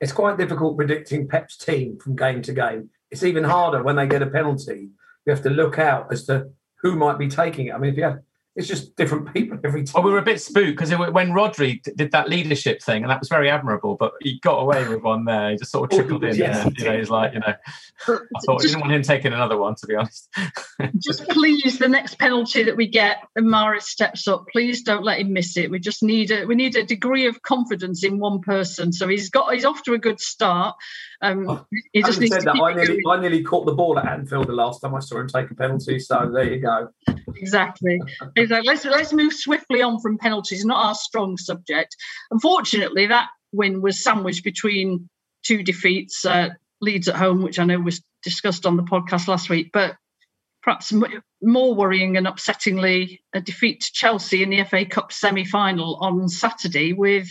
[0.00, 2.90] It's quite difficult predicting Pep's team from game to game.
[3.12, 4.88] It's even harder when they get a penalty.
[5.26, 6.50] You have to look out as to
[6.82, 7.74] who might be taking it.
[7.74, 8.18] I mean, if you have,
[8.58, 10.02] it's just different people every time.
[10.02, 13.10] Well, we were a bit spooked because when Rodri d- did that leadership thing, and
[13.10, 13.94] that was very admirable.
[13.94, 15.52] But he got away with one there.
[15.52, 16.34] He just sort of Oh, trickled in.
[16.34, 16.72] yes, there.
[16.76, 17.46] You know, he's like, you know,
[18.08, 20.28] I thought I just, didn't want him taking another one, to be honest.
[20.98, 24.46] just please, the next penalty that we get, and Mahrez steps up.
[24.50, 25.70] Please don't let him miss it.
[25.70, 28.92] We just need a we need a degree of confidence in one person.
[28.92, 30.74] So he's got he's off to a good start.
[31.20, 33.00] Um, Oh, he just needs said to that, I nearly.
[33.08, 35.54] I nearly caught the ball at Anfield the last time I saw him take a
[35.54, 35.98] penalty.
[35.98, 36.88] So there you go.
[37.36, 38.00] exactly.
[38.36, 38.66] Exactly.
[38.68, 40.64] Let's let's move swiftly on from penalties.
[40.64, 41.96] Not our strong subject.
[42.30, 45.08] Unfortunately, that win was sandwiched between
[45.42, 46.24] two defeats.
[46.24, 46.50] Uh,
[46.80, 49.96] Leeds at home, which I know was discussed on the podcast last week, but
[50.62, 50.92] perhaps
[51.42, 56.92] more worrying and upsettingly, a defeat to Chelsea in the FA Cup semi-final on Saturday
[56.92, 57.28] with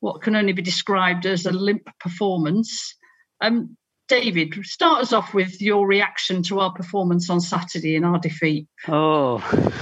[0.00, 2.94] what can only be described as a limp performance.
[3.40, 3.76] Um,
[4.08, 8.68] David, start us off with your reaction to our performance on Saturday and our defeat.
[8.86, 9.38] Oh,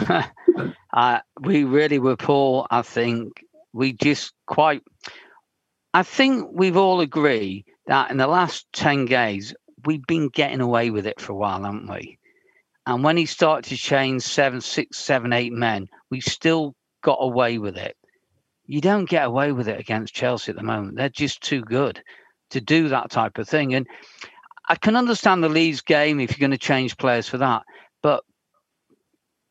[0.95, 2.67] uh, we really were poor.
[2.71, 4.83] I think we just quite.
[5.93, 10.91] I think we've all agreed that in the last 10 games, we've been getting away
[10.91, 12.19] with it for a while, haven't we?
[12.87, 17.59] And when he started to change seven, six, seven, eight men, we still got away
[17.59, 17.97] with it.
[18.67, 20.97] You don't get away with it against Chelsea at the moment.
[20.97, 22.03] They're just too good
[22.55, 23.75] to do that type of thing.
[23.75, 23.87] And
[24.69, 27.63] I can understand the Leeds game if you're going to change players for that.
[28.03, 28.25] But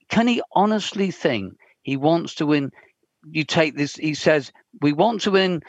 [0.09, 2.71] can he honestly think he wants to win?
[3.29, 5.61] You take this, he says, we want to win.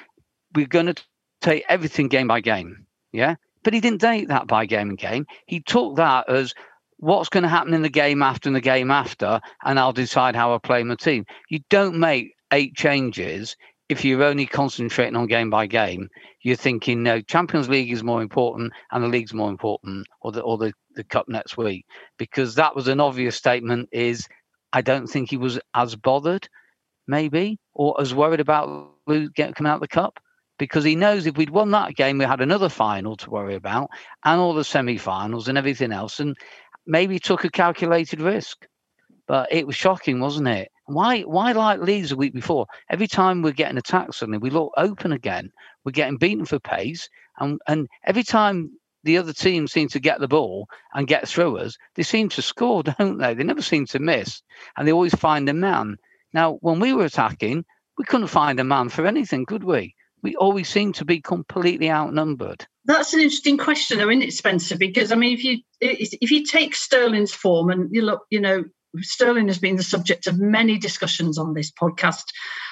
[0.55, 1.03] We're going to
[1.41, 2.87] take everything game by game.
[3.13, 3.37] Yeah.
[3.63, 5.27] But he didn't take that by game and game.
[5.47, 6.55] He took that as
[6.99, 10.37] what's going to happen in the game after and the game after, and I'll decide
[10.37, 11.25] how I play my team.
[11.49, 13.57] You don't make eight changes
[13.89, 16.09] if you're only concentrating on game by game.
[16.43, 20.41] You're thinking, no, Champions League is more important and the league's more important, or the
[20.41, 21.85] or the, the cup next week,
[22.19, 23.89] because that was an obvious statement.
[23.93, 24.27] Is
[24.73, 26.49] I don't think he was as bothered,
[27.07, 28.67] maybe, or as worried about
[29.07, 30.19] coming out of the cup.
[30.57, 33.91] Because he knows if we'd won that game, we had another final to worry about,
[34.25, 36.37] and all the semi-finals and everything else, and
[36.87, 38.65] maybe took a calculated risk.
[39.27, 40.69] But it was shocking, wasn't it?
[40.87, 42.67] Why why like Leeds a week before?
[42.91, 45.51] Every time we're getting attacked suddenly, we look open again.
[45.85, 47.09] We're getting beaten for pace.
[47.39, 48.71] And and every time
[49.03, 52.43] the other team seem to get the ball and get through us, they seem to
[52.43, 53.35] score, don't they?
[53.35, 54.43] They never seem to miss.
[54.77, 55.97] And they always find a man.
[56.33, 57.65] Now, when we were attacking,
[57.97, 59.95] we couldn't find a man for anything, could we?
[60.23, 62.67] We always seemed to be completely outnumbered.
[62.87, 64.77] That's an interesting question, though, isn't it, Spencer?
[64.77, 68.65] Because I mean, if you if you take Sterling's form and you look, you know,
[69.01, 72.25] Sterling has been the subject of many discussions on this podcast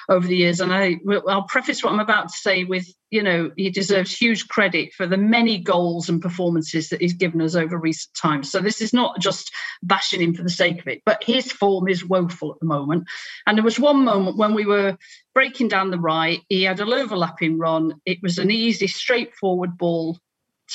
[0.09, 3.51] over the years, and I I'll preface what I'm about to say with, you know,
[3.55, 7.77] he deserves huge credit for the many goals and performances that he's given us over
[7.77, 8.51] recent times.
[8.51, 11.87] So this is not just bashing him for the sake of it, but his form
[11.87, 13.05] is woeful at the moment.
[13.47, 14.97] And there was one moment when we were
[15.33, 17.95] breaking down the right, he had an overlapping run.
[18.05, 20.17] It was an easy, straightforward ball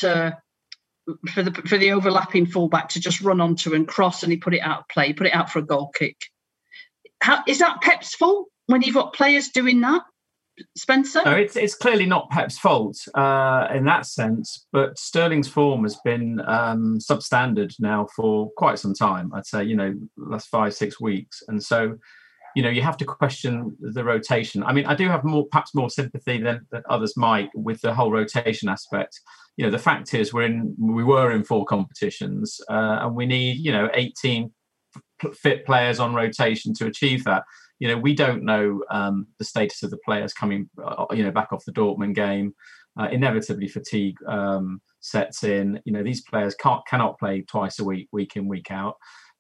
[0.01, 0.37] to
[1.29, 4.55] for the for the overlapping fullback to just run onto and cross, and he put
[4.55, 6.16] it out of play, put it out for a goal kick.
[7.21, 10.03] How, is that Pep's fault when you've got players doing that?
[10.77, 11.23] Spencer?
[11.25, 15.97] No, it's it's clearly not Pep's fault uh, in that sense, but Sterling's form has
[16.05, 19.33] been um, substandard now for quite some time.
[19.35, 21.97] I'd say you know last five six weeks, and so
[22.57, 24.62] you know you have to question the rotation.
[24.62, 27.94] I mean, I do have more perhaps more sympathy than, than others might with the
[27.94, 29.21] whole rotation aspect.
[29.59, 33.27] You know, the fact is we're in we were in four competitions, uh, and we
[33.27, 34.53] need you know eighteen
[35.35, 37.42] fit players on rotation to achieve that
[37.79, 41.31] you know, we don't know um, the status of the players coming, uh, you know,
[41.31, 42.55] back off the Dortmund game.
[42.99, 45.81] Uh, inevitably, fatigue um, sets in.
[45.85, 48.97] You know, these players can't cannot play twice a week, week in, week out.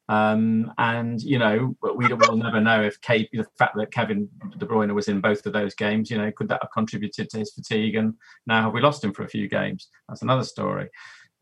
[0.08, 4.94] Um, and you know, we will never know if the fact that Kevin De Bruyne
[4.94, 7.94] was in both of those games, you know, could that have contributed to his fatigue?
[7.94, 8.14] And
[8.46, 9.88] now have we lost him for a few games?
[10.08, 10.88] That's another story.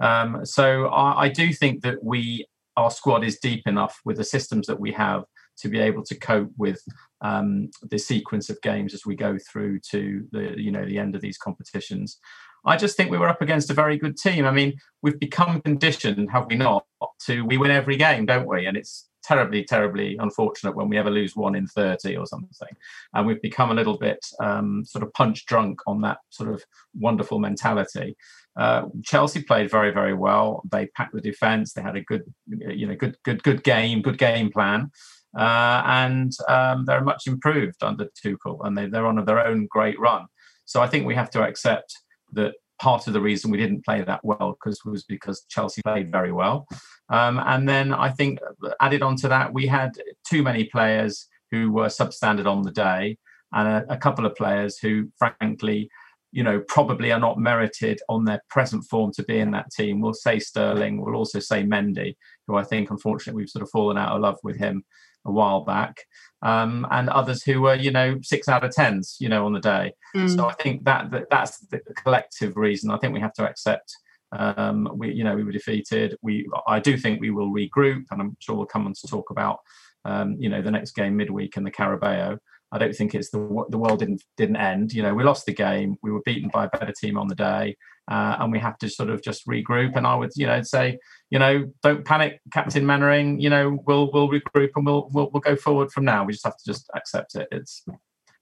[0.01, 4.25] Um, so I, I do think that we, our squad is deep enough with the
[4.25, 5.25] systems that we have
[5.59, 6.83] to be able to cope with
[7.23, 11.15] um, the sequence of games as we go through to the you know the end
[11.15, 12.19] of these competitions.
[12.67, 14.45] I just think we were up against a very good team.
[14.45, 16.85] I mean, we've become conditioned, have we not,
[17.27, 18.67] to we win every game, don't we?
[18.67, 22.69] And it's terribly, terribly unfortunate when we ever lose one in 30 or something.
[23.15, 26.65] And we've become a little bit um, sort of punch drunk on that sort of
[26.95, 28.17] wonderful mentality.
[28.57, 30.63] Uh, Chelsea played very, very well.
[30.71, 31.73] They packed the defence.
[31.73, 34.91] They had a good, you know, good, good, good game, good game plan.
[35.37, 39.99] Uh, and um, they're much improved under Tuchel, and they, they're on their own great
[40.01, 40.27] run.
[40.65, 41.95] So I think we have to accept
[42.33, 46.11] that part of the reason we didn't play that well because was because Chelsea played
[46.11, 46.67] very well.
[47.09, 48.39] Um, and then I think
[48.81, 49.93] added on to that, we had
[50.29, 53.19] too many players who were substandard on the day,
[53.53, 55.89] and a, a couple of players who, frankly,
[56.33, 60.01] you know, probably are not merited on their present form to be in that team.
[60.01, 61.01] We'll say Sterling.
[61.01, 64.39] We'll also say Mendy, who I think, unfortunately, we've sort of fallen out of love
[64.43, 64.85] with him
[65.27, 65.97] a while back,
[66.43, 69.61] um, and others who were, you know, six out of tens, you know, on the
[69.61, 69.93] day.
[70.15, 70.35] Mm.
[70.35, 72.91] So I think that, that that's the collective reason.
[72.91, 73.95] I think we have to accept.
[74.33, 76.17] Um, we, you know, we were defeated.
[76.23, 79.31] We, I do think we will regroup, and I'm sure we'll come on to talk
[79.31, 79.59] about,
[80.05, 82.39] um, you know, the next game midweek in the Carabao.
[82.73, 84.93] I don't think it's the the world didn't didn't end.
[84.93, 85.97] You know, we lost the game.
[86.03, 87.77] We were beaten by a better team on the day,
[88.11, 89.97] uh, and we have to sort of just regroup.
[89.97, 90.99] And I would, you know, say,
[91.31, 93.41] you know, don't panic, Captain Mainwaring.
[93.41, 96.25] You know, we'll we'll regroup and we'll we'll, we'll go forward from now.
[96.25, 97.49] We just have to just accept it.
[97.51, 97.85] It's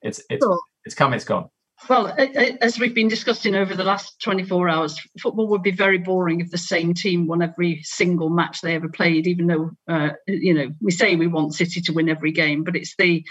[0.02, 0.58] it's it's sure.
[0.84, 1.14] it's come.
[1.14, 1.48] It's gone.
[1.88, 2.14] Well,
[2.62, 6.50] as we've been discussing over the last 24 hours, football would be very boring if
[6.50, 10.72] the same team won every single match they ever played, even though, uh, you know,
[10.80, 13.24] we say we want City to win every game, but it's the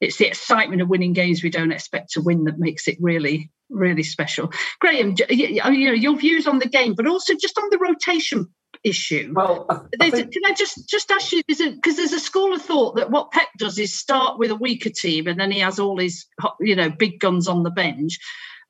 [0.00, 3.50] it's the excitement of winning games we don't expect to win that makes it really
[3.68, 7.78] really special graham you know your views on the game but also just on the
[7.78, 8.48] rotation
[8.82, 9.66] issue well
[10.00, 10.32] I think...
[10.32, 13.48] can i just just ask you because there's a school of thought that what pep
[13.58, 16.26] does is start with a weaker team and then he has all his
[16.60, 18.18] you know big guns on the bench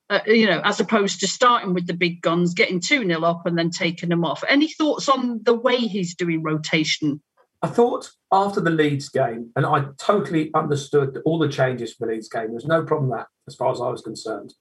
[0.08, 3.46] uh, you know, as opposed to starting with the big guns, getting 2 0 up
[3.46, 4.42] and then taking them off.
[4.48, 7.22] Any thoughts on the way he's doing rotation
[7.62, 12.12] I thought after the Leeds game, and I totally understood all the changes for the
[12.14, 12.50] Leeds game.
[12.50, 14.54] There's no problem that as far as I was concerned.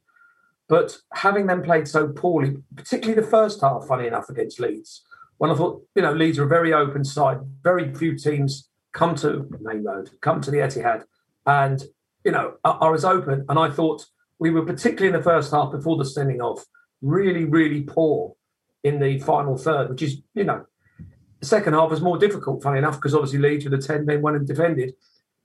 [0.67, 5.03] But having them played so poorly, particularly the first half, funny enough, against Leeds,
[5.39, 9.15] when I thought, you know, Leeds are a very open side, very few teams come
[9.15, 11.05] to Maine Road, come to the Etihad,
[11.45, 11.81] and,
[12.25, 13.45] you know, are, as open.
[13.47, 14.05] And I thought
[14.37, 16.65] we were, particularly in the first half before the sending off,
[17.01, 18.35] really, really poor
[18.83, 20.65] in the final third, which is, you know,
[21.39, 24.21] the second half was more difficult, funny enough, because obviously Leeds with the 10 men
[24.21, 24.93] went and defended.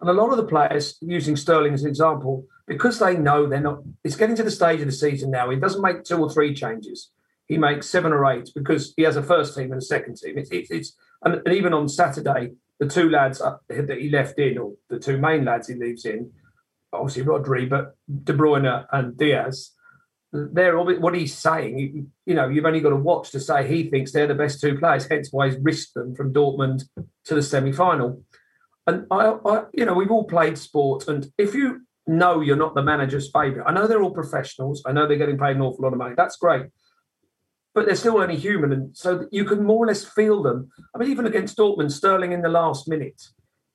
[0.00, 3.60] And a lot of the players, using Sterling as an example, because they know they're
[3.60, 5.50] not, it's getting to the stage of the season now.
[5.50, 7.10] He doesn't make two or three changes.
[7.46, 10.38] He makes seven or eight because he has a first team and a second team.
[10.38, 14.38] It's, it's, it's and, and, even on Saturday, the two lads uh, that he left
[14.38, 16.30] in, or the two main lads he leaves in,
[16.92, 19.74] obviously Rodri, but De Bruyne and Dias,
[20.32, 21.78] they're all, what he's saying.
[21.78, 24.60] You, you, know, you've only got to watch to say he thinks they're the best
[24.60, 25.06] two players.
[25.08, 26.84] Hence why he's risked them from Dortmund
[27.26, 28.22] to the semi-final.
[28.86, 32.74] And I, I, you know, we've all played sport, and if you know you're not
[32.74, 34.82] the manager's favourite, I know they're all professionals.
[34.84, 36.14] I know they're getting paid an awful lot of money.
[36.16, 36.66] That's great,
[37.74, 40.70] but they're still only human, and so you can more or less feel them.
[40.94, 43.20] I mean, even against Dortmund, Sterling in the last minute,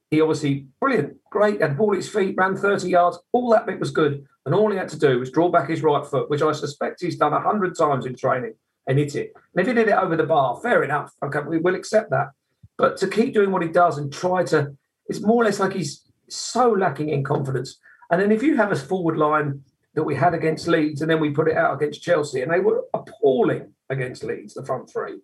[0.09, 3.19] he obviously brilliant, great, had ball at his feet, ran 30 yards.
[3.31, 4.25] All that bit was good.
[4.45, 7.01] And all he had to do was draw back his right foot, which I suspect
[7.01, 8.53] he's done a hundred times in training
[8.87, 9.33] and hit it.
[9.35, 11.13] And if he did it over the bar, fair enough.
[11.23, 12.29] Okay, we will accept that.
[12.77, 15.73] But to keep doing what he does and try to, it's more or less like
[15.73, 17.77] he's so lacking in confidence.
[18.09, 19.61] And then if you have a forward line
[19.93, 22.59] that we had against Leeds and then we put it out against Chelsea, and they
[22.59, 25.19] were appalling against Leeds, the front three.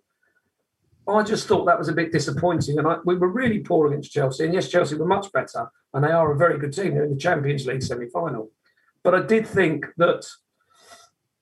[1.08, 2.80] I just thought that was a bit disappointing.
[2.80, 4.44] And I, we were really poor against Chelsea.
[4.44, 5.70] And yes, Chelsea were much better.
[5.94, 6.96] And they are a very good team.
[6.96, 8.52] They're in the Champions League semi final.
[9.04, 10.26] But I did think that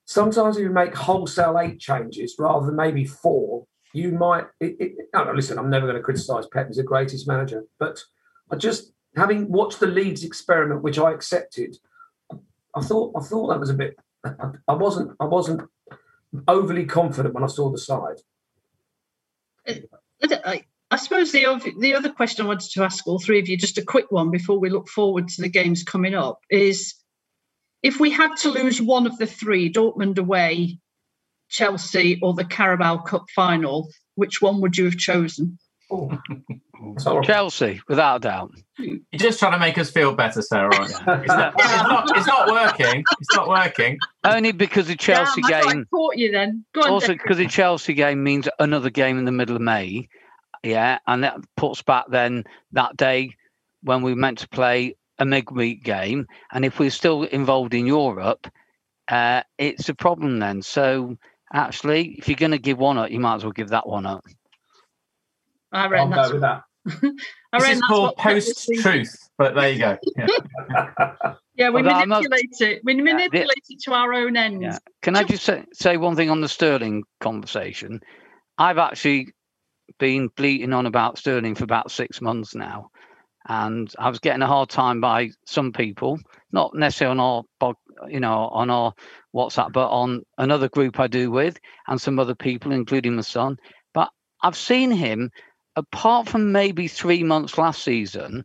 [0.05, 4.45] sometimes if you make wholesale eight changes rather than maybe four, you might.
[4.59, 6.67] It, it, listen, I'm never going to criticise Pep.
[6.67, 7.63] He's the greatest manager.
[7.79, 8.03] But
[8.51, 11.77] I just, having watched the Leeds experiment, which I accepted,
[12.75, 13.95] I thought I thought that was a bit.
[14.67, 15.61] I wasn't I wasn't
[16.47, 18.17] overly confident when I saw the side.
[19.67, 21.45] I, I suppose the
[21.79, 24.31] the other question I wanted to ask all three of you, just a quick one
[24.31, 26.95] before we look forward to the games coming up, is
[27.81, 30.79] if we had to lose one of the three, Dortmund away,
[31.49, 35.57] Chelsea, or the Carabao Cup final, which one would you have chosen?
[35.93, 37.21] Oh.
[37.23, 38.51] Chelsea, without a doubt.
[38.77, 40.69] You're just trying to make us feel better, Sarah.
[40.75, 40.95] Aren't you?
[40.95, 43.03] It's, not, it's, not, it's not working.
[43.21, 43.97] It's not working.
[44.23, 45.85] Only because the Chelsea Damn, I thought I game.
[45.91, 46.65] caught you then.
[46.73, 47.17] Go on, Also, Declan.
[47.23, 50.09] because the Chelsea game means another game in the middle of May.
[50.63, 53.35] Yeah, and that puts back then that day
[53.83, 57.85] when we were meant to play a midweek game, and if we're still involved in
[57.85, 58.47] Europe,
[59.09, 60.61] uh, it's a problem then.
[60.61, 61.17] So
[61.53, 64.05] actually, if you're going to give one up, you might as well give that one
[64.05, 64.23] up.
[65.73, 66.61] I I'll reckon go with that.
[67.53, 68.81] I This is that's called what Pep was post thinking.
[68.83, 69.97] truth, but there you go.
[70.17, 70.27] Yeah.
[71.55, 72.81] Yeah, we Although I must- manipulate it.
[72.83, 74.63] We manipulate it to our own ends.
[74.63, 74.79] Yeah.
[75.03, 77.99] Can I just say, say one thing on the Sterling conversation?
[78.57, 79.27] I've actually
[79.99, 82.89] been bleating on about Sterling for about six months now.
[83.47, 86.17] And I was getting a hard time by some people,
[86.51, 87.73] not necessarily on our,
[88.09, 88.93] you know, on our
[89.35, 93.57] WhatsApp, but on another group I do with, and some other people, including my son.
[93.93, 94.09] But
[94.41, 95.29] I've seen him,
[95.75, 98.43] apart from maybe three months last season,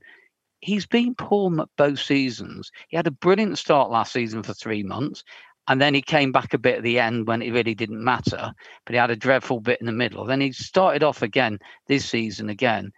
[0.60, 2.70] he's been poor both seasons.
[2.88, 5.22] He had a brilliant start last season for three months,
[5.68, 8.52] and then he came back a bit at the end when it really didn't matter.
[8.84, 10.24] But he had a dreadful bit in the middle.
[10.24, 12.90] Then he started off again this season again,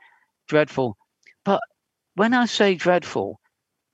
[0.48, 0.96] dreadful.
[1.44, 1.60] But
[2.14, 3.40] when I say dreadful,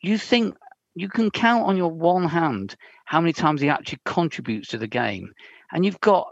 [0.02, 0.54] you think
[0.94, 4.86] you can count on your one hand how many times he actually contributes to the
[4.86, 5.32] game,
[5.72, 6.26] and you've got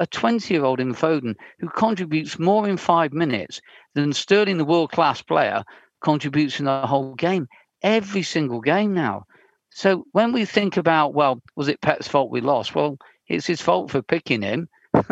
[0.00, 3.60] a 20-year-old in Foden who contributes more in five minutes
[3.94, 5.62] than Sterling, the world-class player,
[6.02, 7.46] contributes in the whole game
[7.82, 9.24] every single game now.
[9.70, 12.74] So when we think about, well, was it Pep's fault we lost?
[12.74, 14.68] Well, it's his fault for picking him.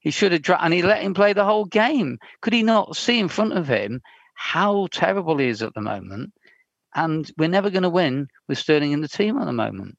[0.00, 2.18] he should have, dra- and he let him play the whole game.
[2.40, 4.00] Could he not see in front of him
[4.34, 6.32] how terrible he is at the moment?
[6.94, 9.98] And we're never going to win with Sterling in the team at the moment.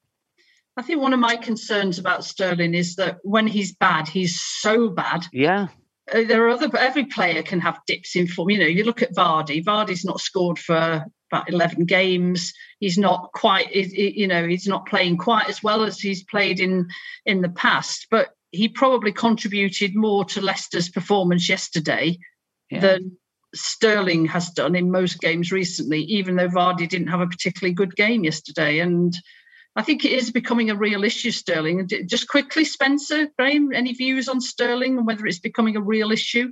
[0.78, 4.90] I think one of my concerns about Sterling is that when he's bad, he's so
[4.90, 5.26] bad.
[5.34, 5.68] Yeah,
[6.14, 6.70] Uh, there are other.
[6.78, 8.50] Every player can have dips in form.
[8.50, 9.64] You know, you look at Vardy.
[9.64, 12.54] Vardy's not scored for about eleven games.
[12.80, 13.74] He's not quite.
[13.74, 16.88] You know, he's not playing quite as well as he's played in
[17.26, 18.08] in the past.
[18.10, 22.18] But he probably contributed more to Leicester's performance yesterday
[22.70, 22.80] yeah.
[22.80, 23.18] than
[23.54, 27.96] Sterling has done in most games recently, even though Vardy didn't have a particularly good
[27.96, 28.80] game yesterday.
[28.80, 29.14] And
[29.78, 31.88] I think it is becoming a real issue, Sterling.
[32.08, 36.52] Just quickly, Spencer, Graham, any views on Sterling and whether it's becoming a real issue?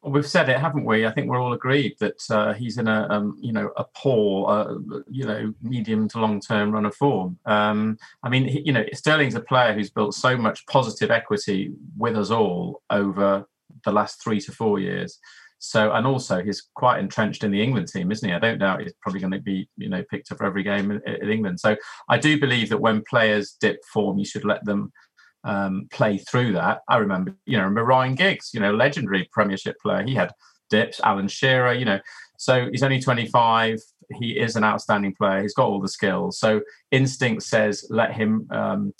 [0.00, 1.04] Well, we've said it, haven't we?
[1.04, 4.48] I think we're all agreed that uh, he's in a, um, you know, a poor,
[4.48, 4.74] uh,
[5.10, 7.38] you know, medium to long-term run of form.
[7.44, 11.72] Um, I mean, he, you know, Sterling's a player who's built so much positive equity
[11.98, 13.46] with us all over
[13.84, 15.18] the last three to four years.
[15.62, 18.34] So, and also he's quite entrenched in the England team, isn't he?
[18.34, 20.90] I don't doubt he's probably going to be, you know, picked up for every game
[20.90, 21.60] in, in England.
[21.60, 21.76] So,
[22.08, 24.92] I do believe that when players dip form, you should let them
[25.44, 26.80] um, play through that.
[26.88, 30.02] I remember, you know, remember Ryan Giggs, you know, legendary Premiership player.
[30.02, 30.32] He had
[30.70, 31.00] dips.
[31.02, 32.00] Alan Shearer, you know,
[32.40, 33.80] so he's only 25.
[34.18, 35.42] He is an outstanding player.
[35.42, 36.38] He's got all the skills.
[36.38, 38.48] So instinct says let him.
[38.50, 38.94] Um,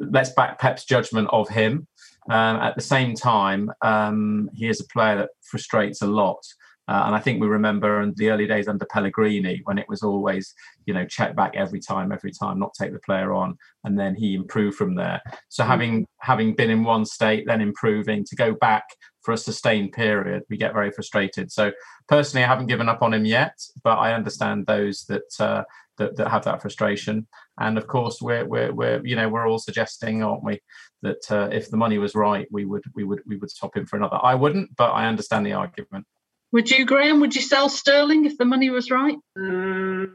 [0.00, 1.88] let's back Pep's judgment of him.
[2.30, 6.42] Um, at the same time, um, he is a player that frustrates a lot.
[6.86, 10.02] Uh, and I think we remember in the early days under Pellegrini when it was
[10.02, 13.98] always, you know, check back every time, every time, not take the player on, and
[13.98, 15.22] then he improved from there.
[15.48, 18.84] So having having been in one state, then improving, to go back
[19.22, 21.50] for a sustained period, we get very frustrated.
[21.50, 21.72] So
[22.06, 25.64] personally, I haven't given up on him yet, but I understand those that uh,
[25.98, 27.26] that, that have that frustration.
[27.58, 30.60] And of course, we're we're we're you know we're all suggesting, aren't we,
[31.02, 33.86] that uh, if the money was right, we would we would we would stop him
[33.86, 34.18] for another.
[34.22, 36.06] I wouldn't, but I understand the argument.
[36.52, 37.20] Would you, Graham?
[37.20, 39.16] Would you sell Sterling if the money was right?
[39.36, 40.12] Mm,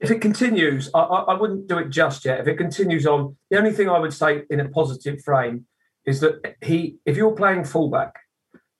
[0.00, 2.40] if it continues, I, I, I wouldn't do it just yet.
[2.40, 5.66] If it continues on, the only thing I would say in a positive frame
[6.06, 8.14] is that he, if you're playing fullback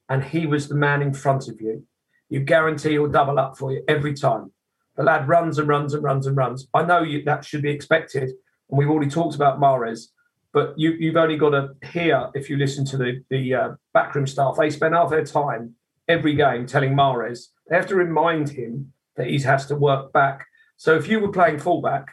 [0.08, 1.84] and he was the man in front of you,
[2.28, 4.52] you guarantee he'll double up for you every time.
[4.98, 6.66] The lad runs and runs and runs and runs.
[6.74, 10.08] I know you, that should be expected, and we've already talked about Mahrez.
[10.52, 14.26] but you, you've only got to hear if you listen to the the uh, backroom
[14.26, 14.56] staff.
[14.58, 15.76] They spend half their time
[16.08, 17.48] every game telling Mahrez.
[17.68, 20.46] they have to remind him that he has to work back.
[20.76, 22.06] So if you were playing fullback,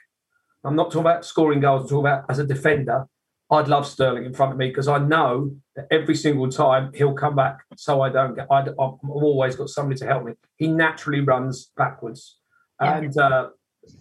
[0.63, 1.83] I'm not talking about scoring goals.
[1.83, 3.07] I'm talking about as a defender.
[3.51, 7.13] I'd love Sterling in front of me because I know that every single time he'll
[7.13, 8.47] come back, so I don't get.
[8.51, 10.33] I, have always got somebody to help me.
[10.57, 12.37] He naturally runs backwards,
[12.79, 13.49] and uh,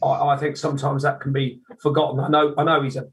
[0.02, 2.20] I, I, think sometimes that can be forgotten.
[2.20, 2.54] I know.
[2.56, 3.06] I know he's a,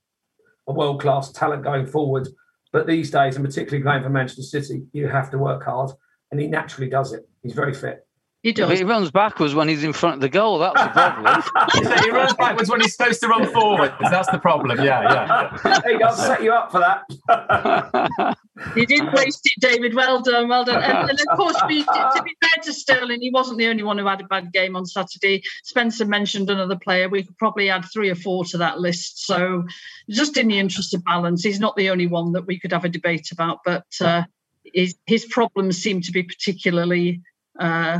[0.68, 2.28] a world class talent going forward,
[2.72, 5.91] but these days, and particularly playing for Manchester City, you have to work hard,
[6.32, 7.28] and he naturally does it.
[7.43, 8.07] He's very fit.
[8.43, 8.69] He does.
[8.69, 10.57] But he runs backwards when he's in front of the goal.
[10.57, 11.43] That's the problem.
[12.03, 13.93] he runs backwards when he's supposed to run forwards.
[14.01, 14.83] That's the problem.
[14.83, 15.03] Yeah,
[15.63, 15.81] yeah.
[15.83, 18.37] Hey, I'll set you up for that.
[18.75, 19.93] you did waste it, David.
[19.93, 20.81] Well done, well done.
[20.81, 23.99] And, and of course, be, to be fair to Sterling, he wasn't the only one
[23.99, 25.43] who had a bad game on Saturday.
[25.63, 27.09] Spencer mentioned another player.
[27.09, 29.27] We could probably add three or four to that list.
[29.27, 29.65] So,
[30.09, 32.85] just in the interest of balance, he's not the only one that we could have
[32.85, 33.59] a debate about.
[33.63, 34.23] But uh,
[34.73, 37.21] his, his problems seem to be particularly.
[37.59, 37.99] Uh,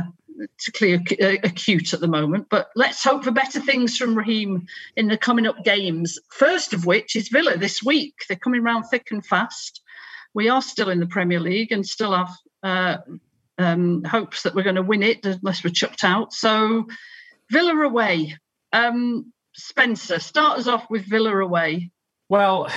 [0.58, 2.48] particularly uh, acute at the moment.
[2.50, 4.66] But let's hope for better things from Raheem
[4.96, 6.18] in the coming up games.
[6.30, 8.14] First of which is Villa this week.
[8.28, 9.82] They're coming round thick and fast.
[10.34, 12.30] We are still in the Premier League and still have
[12.62, 12.98] uh,
[13.58, 16.32] um, hopes that we're going to win it unless we're chucked out.
[16.32, 16.86] So
[17.50, 18.36] Villa away.
[18.72, 21.90] Um, Spencer, start us off with Villa away.
[22.28, 22.68] Well,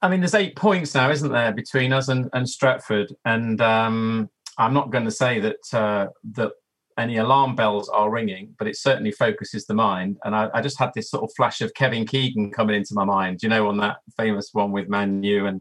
[0.00, 4.30] I mean, there's eight points now, isn't there, between us and, and Stretford, and um,
[4.56, 6.52] I'm not going to say that uh, that
[6.98, 10.18] any alarm bells are ringing, but it certainly focuses the mind.
[10.24, 13.04] And I, I, just had this sort of flash of Kevin Keegan coming into my
[13.04, 15.60] mind, you know, on that famous one with Man U, and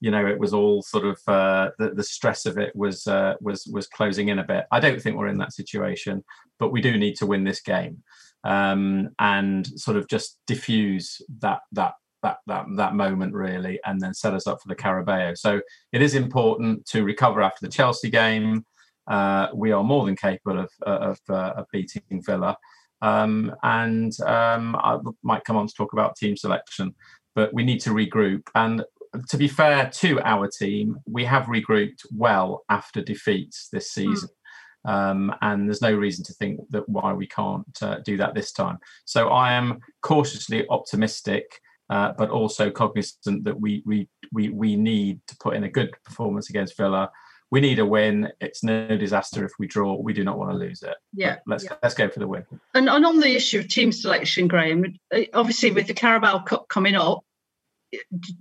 [0.00, 3.34] you know, it was all sort of uh, the, the stress of it was uh,
[3.40, 4.66] was was closing in a bit.
[4.70, 6.24] I don't think we're in that situation,
[6.58, 8.02] but we do need to win this game
[8.44, 14.14] um, and sort of just diffuse that that that that that moment really, and then
[14.14, 15.34] set us up for the Carabao.
[15.34, 15.60] So
[15.92, 18.64] it is important to recover after the Chelsea game
[19.06, 22.56] uh, we are more than capable of, of, uh, of beating Villa.
[23.02, 26.94] Um, and um, I might come on to talk about team selection,
[27.34, 28.48] but we need to regroup.
[28.54, 28.82] And
[29.28, 34.02] to be fair to our team, we have regrouped well after defeats this hmm.
[34.02, 34.28] season.
[34.28, 34.34] Mm.
[34.86, 38.52] Um, and there's no reason to think that why we can't uh, do that this
[38.52, 38.78] time.
[39.06, 45.20] So I am cautiously optimistic, uh, but also cognizant that we we we we need
[45.28, 47.10] to put in a good performance against Villa
[47.54, 48.32] we need a win.
[48.40, 49.94] It's no disaster if we draw.
[49.94, 50.96] We do not want to lose it.
[51.12, 51.76] Yeah, but let's yeah.
[51.84, 52.44] let's go for the win.
[52.74, 56.66] And, and on the issue of team selection, Graham, uh, obviously with the Carabao Cup
[56.68, 57.24] coming up,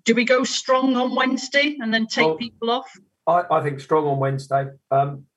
[0.04, 2.92] do we go strong on Wednesday and then take well, people off?
[3.28, 4.70] I, I, think strong on Wednesday.
[4.90, 5.28] Um,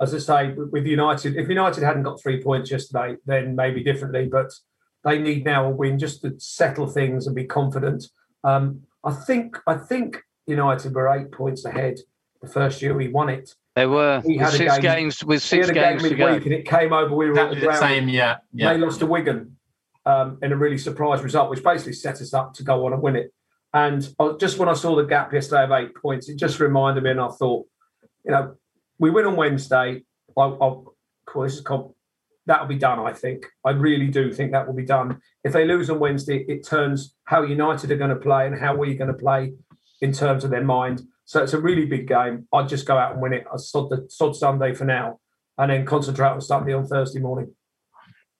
[0.00, 4.28] as I say, with United, if United hadn't got three points yesterday, then maybe differently.
[4.30, 4.52] But
[5.02, 8.04] they need now a win just to settle things and be confident.
[8.44, 11.98] Um, I think I think United were eight points ahead
[12.40, 13.54] the first year we won it.
[13.74, 16.26] They were we had six game, games with six games game to go.
[16.26, 17.14] and it came over.
[17.14, 18.38] We were exactly the, the same, yeah.
[18.52, 18.72] yeah.
[18.72, 19.56] They lost to Wigan
[20.04, 23.02] um, in a really surprise result, which basically set us up to go on and
[23.02, 23.32] win it.
[23.74, 24.08] And
[24.40, 27.20] just when I saw the gap yesterday of eight points, it just reminded me, and
[27.20, 27.66] I thought,
[28.24, 28.56] you know,
[28.98, 30.02] we win on Wednesday.
[30.36, 30.94] I, I'll,
[31.36, 31.94] this is called,
[32.46, 32.98] that'll be done.
[32.98, 33.46] I think.
[33.64, 35.20] I really do think that will be done.
[35.44, 38.74] If they lose on Wednesday, it turns how United are going to play and how
[38.74, 39.52] we're going to play
[40.00, 41.02] in terms of their mind.
[41.28, 42.48] So it's a really big game.
[42.54, 43.44] I'd just go out and win it.
[43.52, 45.20] I sod the sod Sunday for now,
[45.58, 47.54] and then concentrate on Sunday on Thursday morning.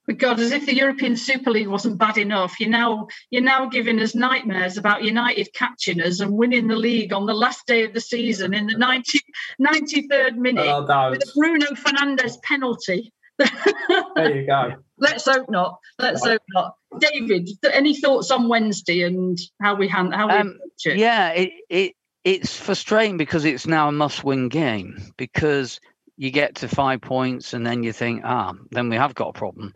[0.07, 3.67] But God, as if the European Super League wasn't bad enough, you're now you're now
[3.67, 7.85] giving us nightmares about United catching us and winning the league on the last day
[7.85, 9.21] of the season in the 90,
[9.61, 13.13] 93rd minute oh, with a Bruno Fernandes penalty.
[13.39, 14.77] there you go.
[14.99, 15.79] Let's hope not.
[15.99, 16.41] Let's right.
[16.55, 17.01] hope not.
[17.01, 20.97] David, any thoughts on Wednesday and how we hand how we um, it?
[20.97, 21.93] Yeah, it, it
[22.29, 25.81] it's frustrating because it's now a must-win game because
[26.19, 29.33] you get to five points and then you think, ah, then we have got a
[29.33, 29.75] problem.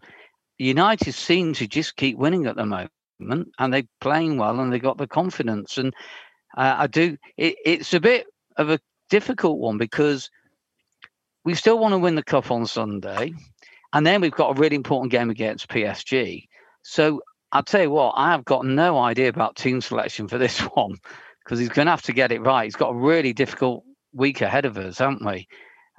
[0.58, 4.78] United seem to just keep winning at the moment, and they're playing well, and they
[4.78, 5.78] got the confidence.
[5.78, 5.94] And
[6.54, 7.16] uh, I do.
[7.38, 8.26] It, it's a bit
[8.58, 8.78] of a
[9.08, 10.28] difficult one because
[11.46, 13.32] we still want to win the cup on Sunday,
[13.94, 16.48] and then we've got a really important game against PSG.
[16.82, 20.60] So I'll tell you what, I have got no idea about team selection for this
[20.74, 20.98] one
[21.52, 22.64] because he's going to have to get it right.
[22.64, 23.84] He's got a really difficult
[24.14, 25.46] week ahead of us, haven't we?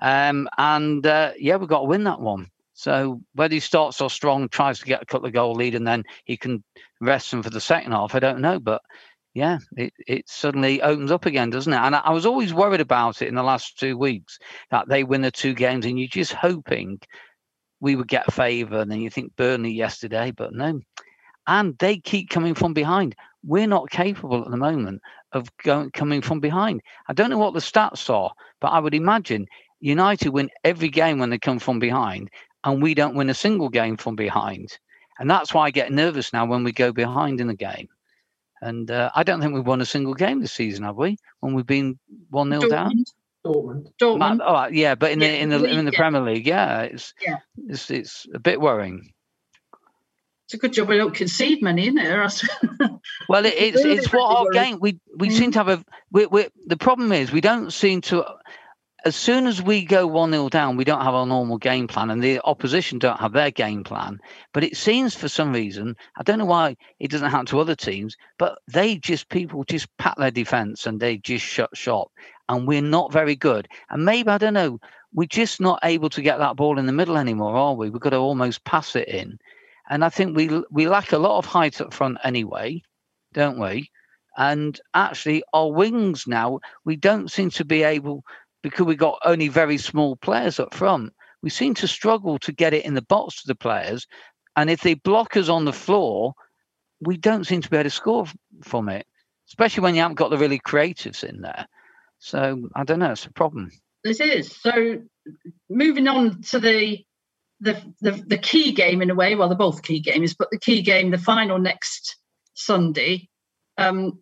[0.01, 2.49] Um, and uh, yeah, we've got to win that one.
[2.73, 5.85] So whether he starts off strong, tries to get a couple of goal lead, and
[5.85, 6.63] then he can
[7.01, 8.59] rest them for the second half, I don't know.
[8.59, 8.81] But
[9.35, 11.77] yeah, it, it suddenly opens up again, doesn't it?
[11.77, 14.39] And I, I was always worried about it in the last two weeks
[14.71, 16.99] that they win the two games, and you're just hoping
[17.79, 18.79] we would get favour.
[18.79, 20.81] And then you think Burnley yesterday, but no.
[21.45, 23.15] and they keep coming from behind.
[23.45, 25.01] We're not capable at the moment
[25.33, 26.81] of going coming from behind.
[27.07, 28.31] I don't know what the stats are,
[28.61, 29.47] but I would imagine
[29.79, 32.29] United win every game when they come from behind,
[32.63, 34.77] and we don't win a single game from behind.
[35.19, 37.87] And that's why I get nervous now when we go behind in the game.
[38.61, 41.17] And uh, I don't think we've won a single game this season, have we?
[41.41, 43.03] When we've been one 0 down.
[43.45, 43.87] Dortmund.
[44.01, 44.39] Dortmund.
[44.41, 45.91] Oh, yeah, but in Yeah, the in the in the.
[45.91, 47.37] Premier League, yeah, it's Yeah.
[47.67, 49.12] it's it's a bit worrying.
[50.53, 51.89] It's a good job we don't concede many?
[51.97, 52.47] Or else-
[53.27, 56.47] Well, it, it's it's what our game we we seem to have a we, we
[56.67, 58.23] the problem is we don't seem to
[59.03, 62.11] as soon as we go one 0 down we don't have our normal game plan
[62.11, 64.19] and the opposition don't have their game plan.
[64.53, 67.75] But it seems for some reason I don't know why it doesn't happen to other
[67.75, 72.11] teams, but they just people just pat their defense and they just shut shop
[72.47, 73.67] and we're not very good.
[73.89, 74.79] And maybe I don't know
[75.15, 77.89] we're just not able to get that ball in the middle anymore, are we?
[77.89, 79.39] We've got to almost pass it in.
[79.89, 82.81] And I think we we lack a lot of height up front anyway,
[83.33, 83.89] don't we?
[84.37, 88.23] And actually, our wings now we don't seem to be able
[88.61, 91.13] because we got only very small players up front.
[91.41, 94.07] We seem to struggle to get it in the box to the players,
[94.55, 96.33] and if they block us on the floor,
[97.01, 98.25] we don't seem to be able to score
[98.63, 99.05] from it,
[99.49, 101.67] especially when you haven't got the really creatives in there.
[102.19, 103.71] So I don't know, it's a problem.
[104.05, 104.55] It is.
[104.55, 105.01] So
[105.69, 107.03] moving on to the
[107.63, 109.35] the the, the key game in a way.
[109.35, 112.17] Well, they're both key games, but the key game, the final next
[112.53, 113.29] Sunday.
[113.77, 114.19] Um,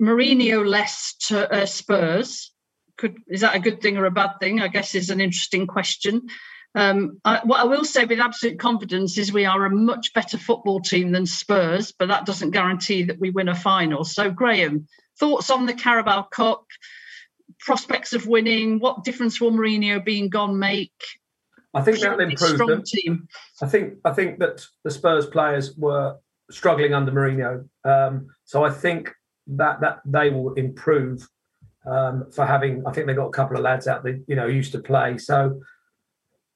[0.00, 2.52] Mourinho less to uh, Spurs.
[2.96, 4.60] Could is that a good thing or a bad thing?
[4.60, 6.22] I guess is an interesting question.
[6.76, 10.36] Um, I, what I will say with absolute confidence is we are a much better
[10.36, 14.04] football team than Spurs, but that doesn't guarantee that we win a final.
[14.04, 16.64] So, Graham, thoughts on the Carabao Cup?
[17.60, 18.78] prospects of winning?
[18.78, 20.92] What difference will Mourinho being gone make?
[21.74, 22.82] I think that'll improve strong them.
[22.84, 23.28] team.
[23.60, 26.16] I think I think that the Spurs players were
[26.50, 29.12] struggling under Mourinho, um, so I think
[29.46, 31.28] that that they will improve
[31.86, 32.86] um, for having.
[32.86, 35.18] I think they got a couple of lads out that you know used to play.
[35.18, 35.60] So,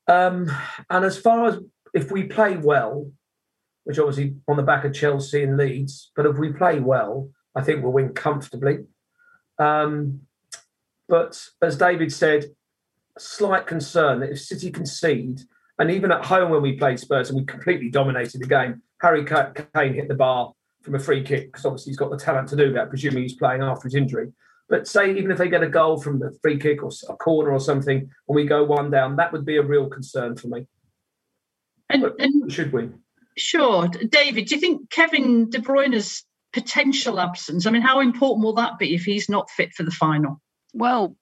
[0.06, 0.50] um,
[0.90, 1.58] and as far as
[1.94, 3.10] if we play well,
[3.84, 7.62] which obviously on the back of Chelsea and Leeds, but if we play well, I
[7.62, 8.84] think we'll win comfortably.
[9.58, 10.20] Um,
[11.08, 12.54] but as David said,
[13.20, 15.40] slight concern that if City concede,
[15.78, 19.24] and even at home when we played Spurs and we completely dominated the game, Harry
[19.24, 20.52] Kane hit the bar
[20.82, 23.34] from a free kick because obviously he's got the talent to do that, presuming he's
[23.34, 24.32] playing after his injury.
[24.68, 27.52] But say even if they get a goal from the free kick or a corner
[27.52, 30.66] or something, and we go one down, that would be a real concern for me.
[31.88, 32.90] And, and should we?
[33.38, 37.66] sure, David, do you think Kevin De Bruyne's potential absence?
[37.66, 40.40] I mean, how important will that be if he's not fit for the final?
[40.74, 41.16] Well,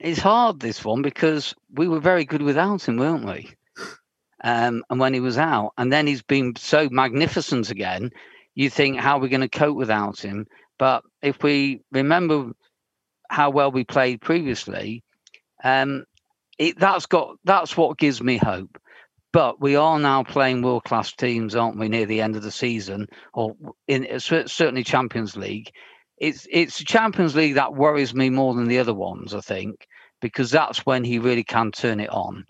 [0.00, 3.50] it's hard this one because we were very good without him, weren't we?
[4.44, 8.10] Um, and when he was out, and then he's been so magnificent again,
[8.54, 10.46] you think how are we going to cope without him?
[10.78, 12.52] But if we remember
[13.30, 15.04] how well we played previously,
[15.62, 16.04] um,
[16.58, 18.78] it, that's got that's what gives me hope.
[19.32, 21.88] But we are now playing world class teams, aren't we?
[21.88, 23.56] Near the end of the season, or
[23.88, 25.70] in certainly Champions League,
[26.22, 29.74] it's it's the Champions League that worries me more than the other ones, I think,
[30.20, 32.44] because that's when he really can turn it on,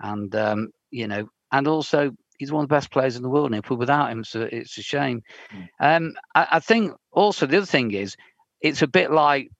[0.00, 3.52] and um, you know, and also he's one of the best players in the world.
[3.52, 5.20] And if we're without him, so it's a shame.
[5.78, 8.16] Um, I, I think also the other thing is,
[8.62, 9.50] it's a bit like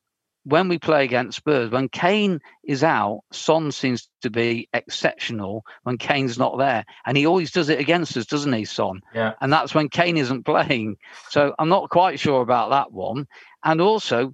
[0.49, 1.71] when we play against Spurs.
[1.71, 7.27] When Kane is out, Son seems to be exceptional when Kane's not there, and he
[7.27, 9.01] always does it against us, doesn't he, Son?
[9.15, 9.35] Yeah.
[9.43, 10.97] And that's when Kane isn't playing.
[11.29, 13.27] So I'm not quite sure about that one.
[13.63, 14.33] And also,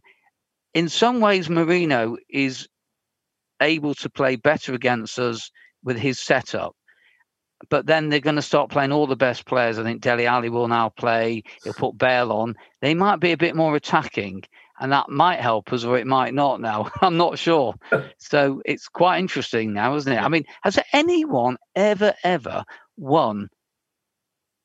[0.73, 2.69] in some ways, Mourinho is
[3.61, 5.51] able to play better against us
[5.83, 6.77] with his setup.
[7.71, 9.79] But then they're going to start playing all the best players.
[9.79, 11.43] I think Dele Alli will now play.
[11.63, 12.55] He'll put Bale on.
[12.83, 14.43] They might be a bit more attacking,
[14.85, 16.61] and that might help us, or it might not.
[16.61, 17.75] Now I'm not sure.
[18.19, 20.23] so it's quite interesting now, isn't it?
[20.23, 22.65] I mean, has anyone ever ever
[22.99, 23.49] won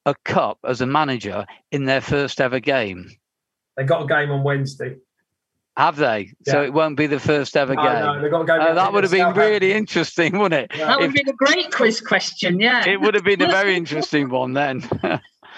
[0.06, 3.10] a cup as a manager in their first ever game?
[3.78, 4.98] They got a game on Wednesday.
[5.78, 6.34] Have they?
[6.46, 7.94] So it won't be the first ever No, game.
[8.02, 8.58] no, they got a game.
[8.60, 9.50] Oh, that would have been Southampton.
[9.52, 10.78] really interesting, wouldn't it?
[10.78, 10.88] Yeah.
[10.88, 12.86] That would If- have been a great quiz question, yeah.
[12.86, 14.82] It would have been a very interesting one then.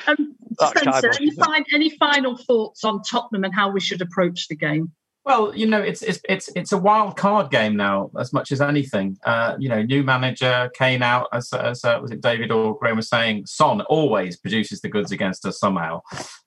[0.08, 4.56] Um, Spencer, any, fin- any final thoughts on Tottenham and how we should approach the
[4.56, 4.92] game?
[5.24, 8.60] Well, you know, it's it's it's it's a wild card game now, as much as
[8.60, 9.18] anything.
[9.24, 12.98] Uh, you know, new manager, Kane out, as as uh, was it David or Graham
[12.98, 13.46] was saying.
[13.46, 16.02] Son always produces the goods against us somehow.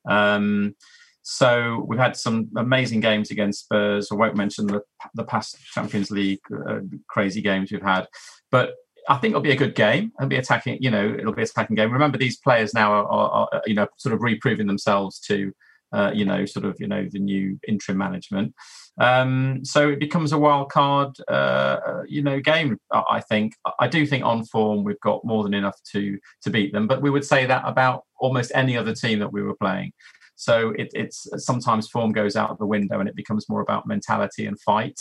[0.08, 0.74] Um,
[1.22, 4.08] so we've had some amazing games against Spurs.
[4.10, 4.82] I won't mention the
[5.14, 8.08] the past Champions League uh, crazy games we've had,
[8.50, 8.74] but
[9.08, 10.12] I think it'll be a good game.
[10.18, 10.78] It'll be attacking.
[10.80, 11.92] You know, it'll be attacking game.
[11.92, 15.52] Remember, these players now are, are, are you know sort of reproving themselves to
[15.92, 18.54] uh, you know sort of you know the new interim management.
[18.98, 22.78] Um, so it becomes a wild card, uh, you know, game.
[22.92, 23.54] I think.
[23.78, 27.02] I do think on form we've got more than enough to to beat them, but
[27.02, 29.92] we would say that about almost any other team that we were playing.
[30.36, 33.86] So it, it's sometimes form goes out of the window and it becomes more about
[33.86, 34.98] mentality and fight.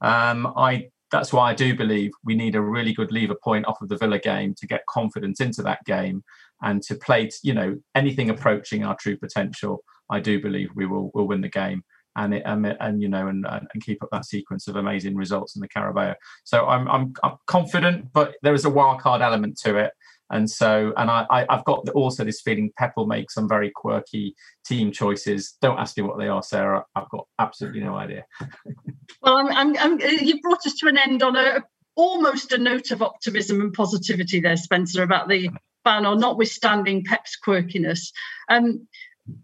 [0.00, 3.80] Um, I that's why I do believe we need a really good lever point off
[3.80, 6.22] of the Villa game to get confidence into that game
[6.62, 9.82] and to play, you know, anything approaching our true potential.
[10.10, 11.82] I do believe we will will win the game
[12.18, 15.54] and it, and, and you know and, and keep up that sequence of amazing results
[15.54, 16.14] in the Carabao.
[16.44, 19.92] So I'm I'm, I'm confident, but there is a wild card element to it.
[20.30, 23.70] And so, and I, I, have got also this feeling Pep will make some very
[23.74, 24.34] quirky
[24.66, 25.56] team choices.
[25.62, 26.84] Don't ask me what they are, Sarah.
[26.94, 28.24] I've got absolutely no idea.
[29.22, 31.64] well, I'm, I'm, I'm, you brought us to an end on a
[31.96, 35.50] almost a note of optimism and positivity there, Spencer, about the
[35.84, 38.12] ban, or notwithstanding Pep's quirkiness.
[38.48, 38.86] Um,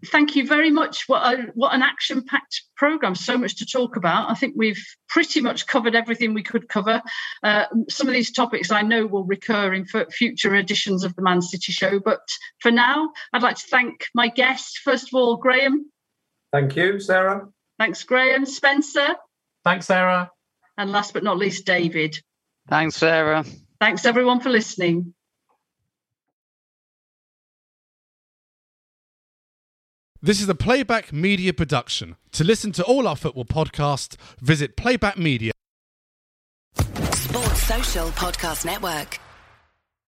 [0.07, 1.07] thank you very much.
[1.07, 3.15] What a, what an action-packed program!
[3.15, 4.29] So much to talk about.
[4.29, 7.01] I think we've pretty much covered everything we could cover.
[7.43, 11.41] Uh, some of these topics I know will recur in future editions of the Man
[11.41, 11.99] City Show.
[11.99, 12.21] But
[12.61, 14.77] for now, I'd like to thank my guests.
[14.77, 15.91] First of all, Graham.
[16.51, 17.47] Thank you, Sarah.
[17.79, 18.45] Thanks, Graham.
[18.45, 19.15] Spencer.
[19.63, 20.31] Thanks, Sarah.
[20.77, 22.19] And last but not least, David.
[22.69, 23.45] Thanks, Sarah.
[23.79, 25.13] Thanks, everyone, for listening.
[30.25, 32.15] This is a Playback Media production.
[32.31, 35.51] To listen to all our football podcasts, visit Playback Media.
[37.11, 39.19] Sports Social Podcast Network.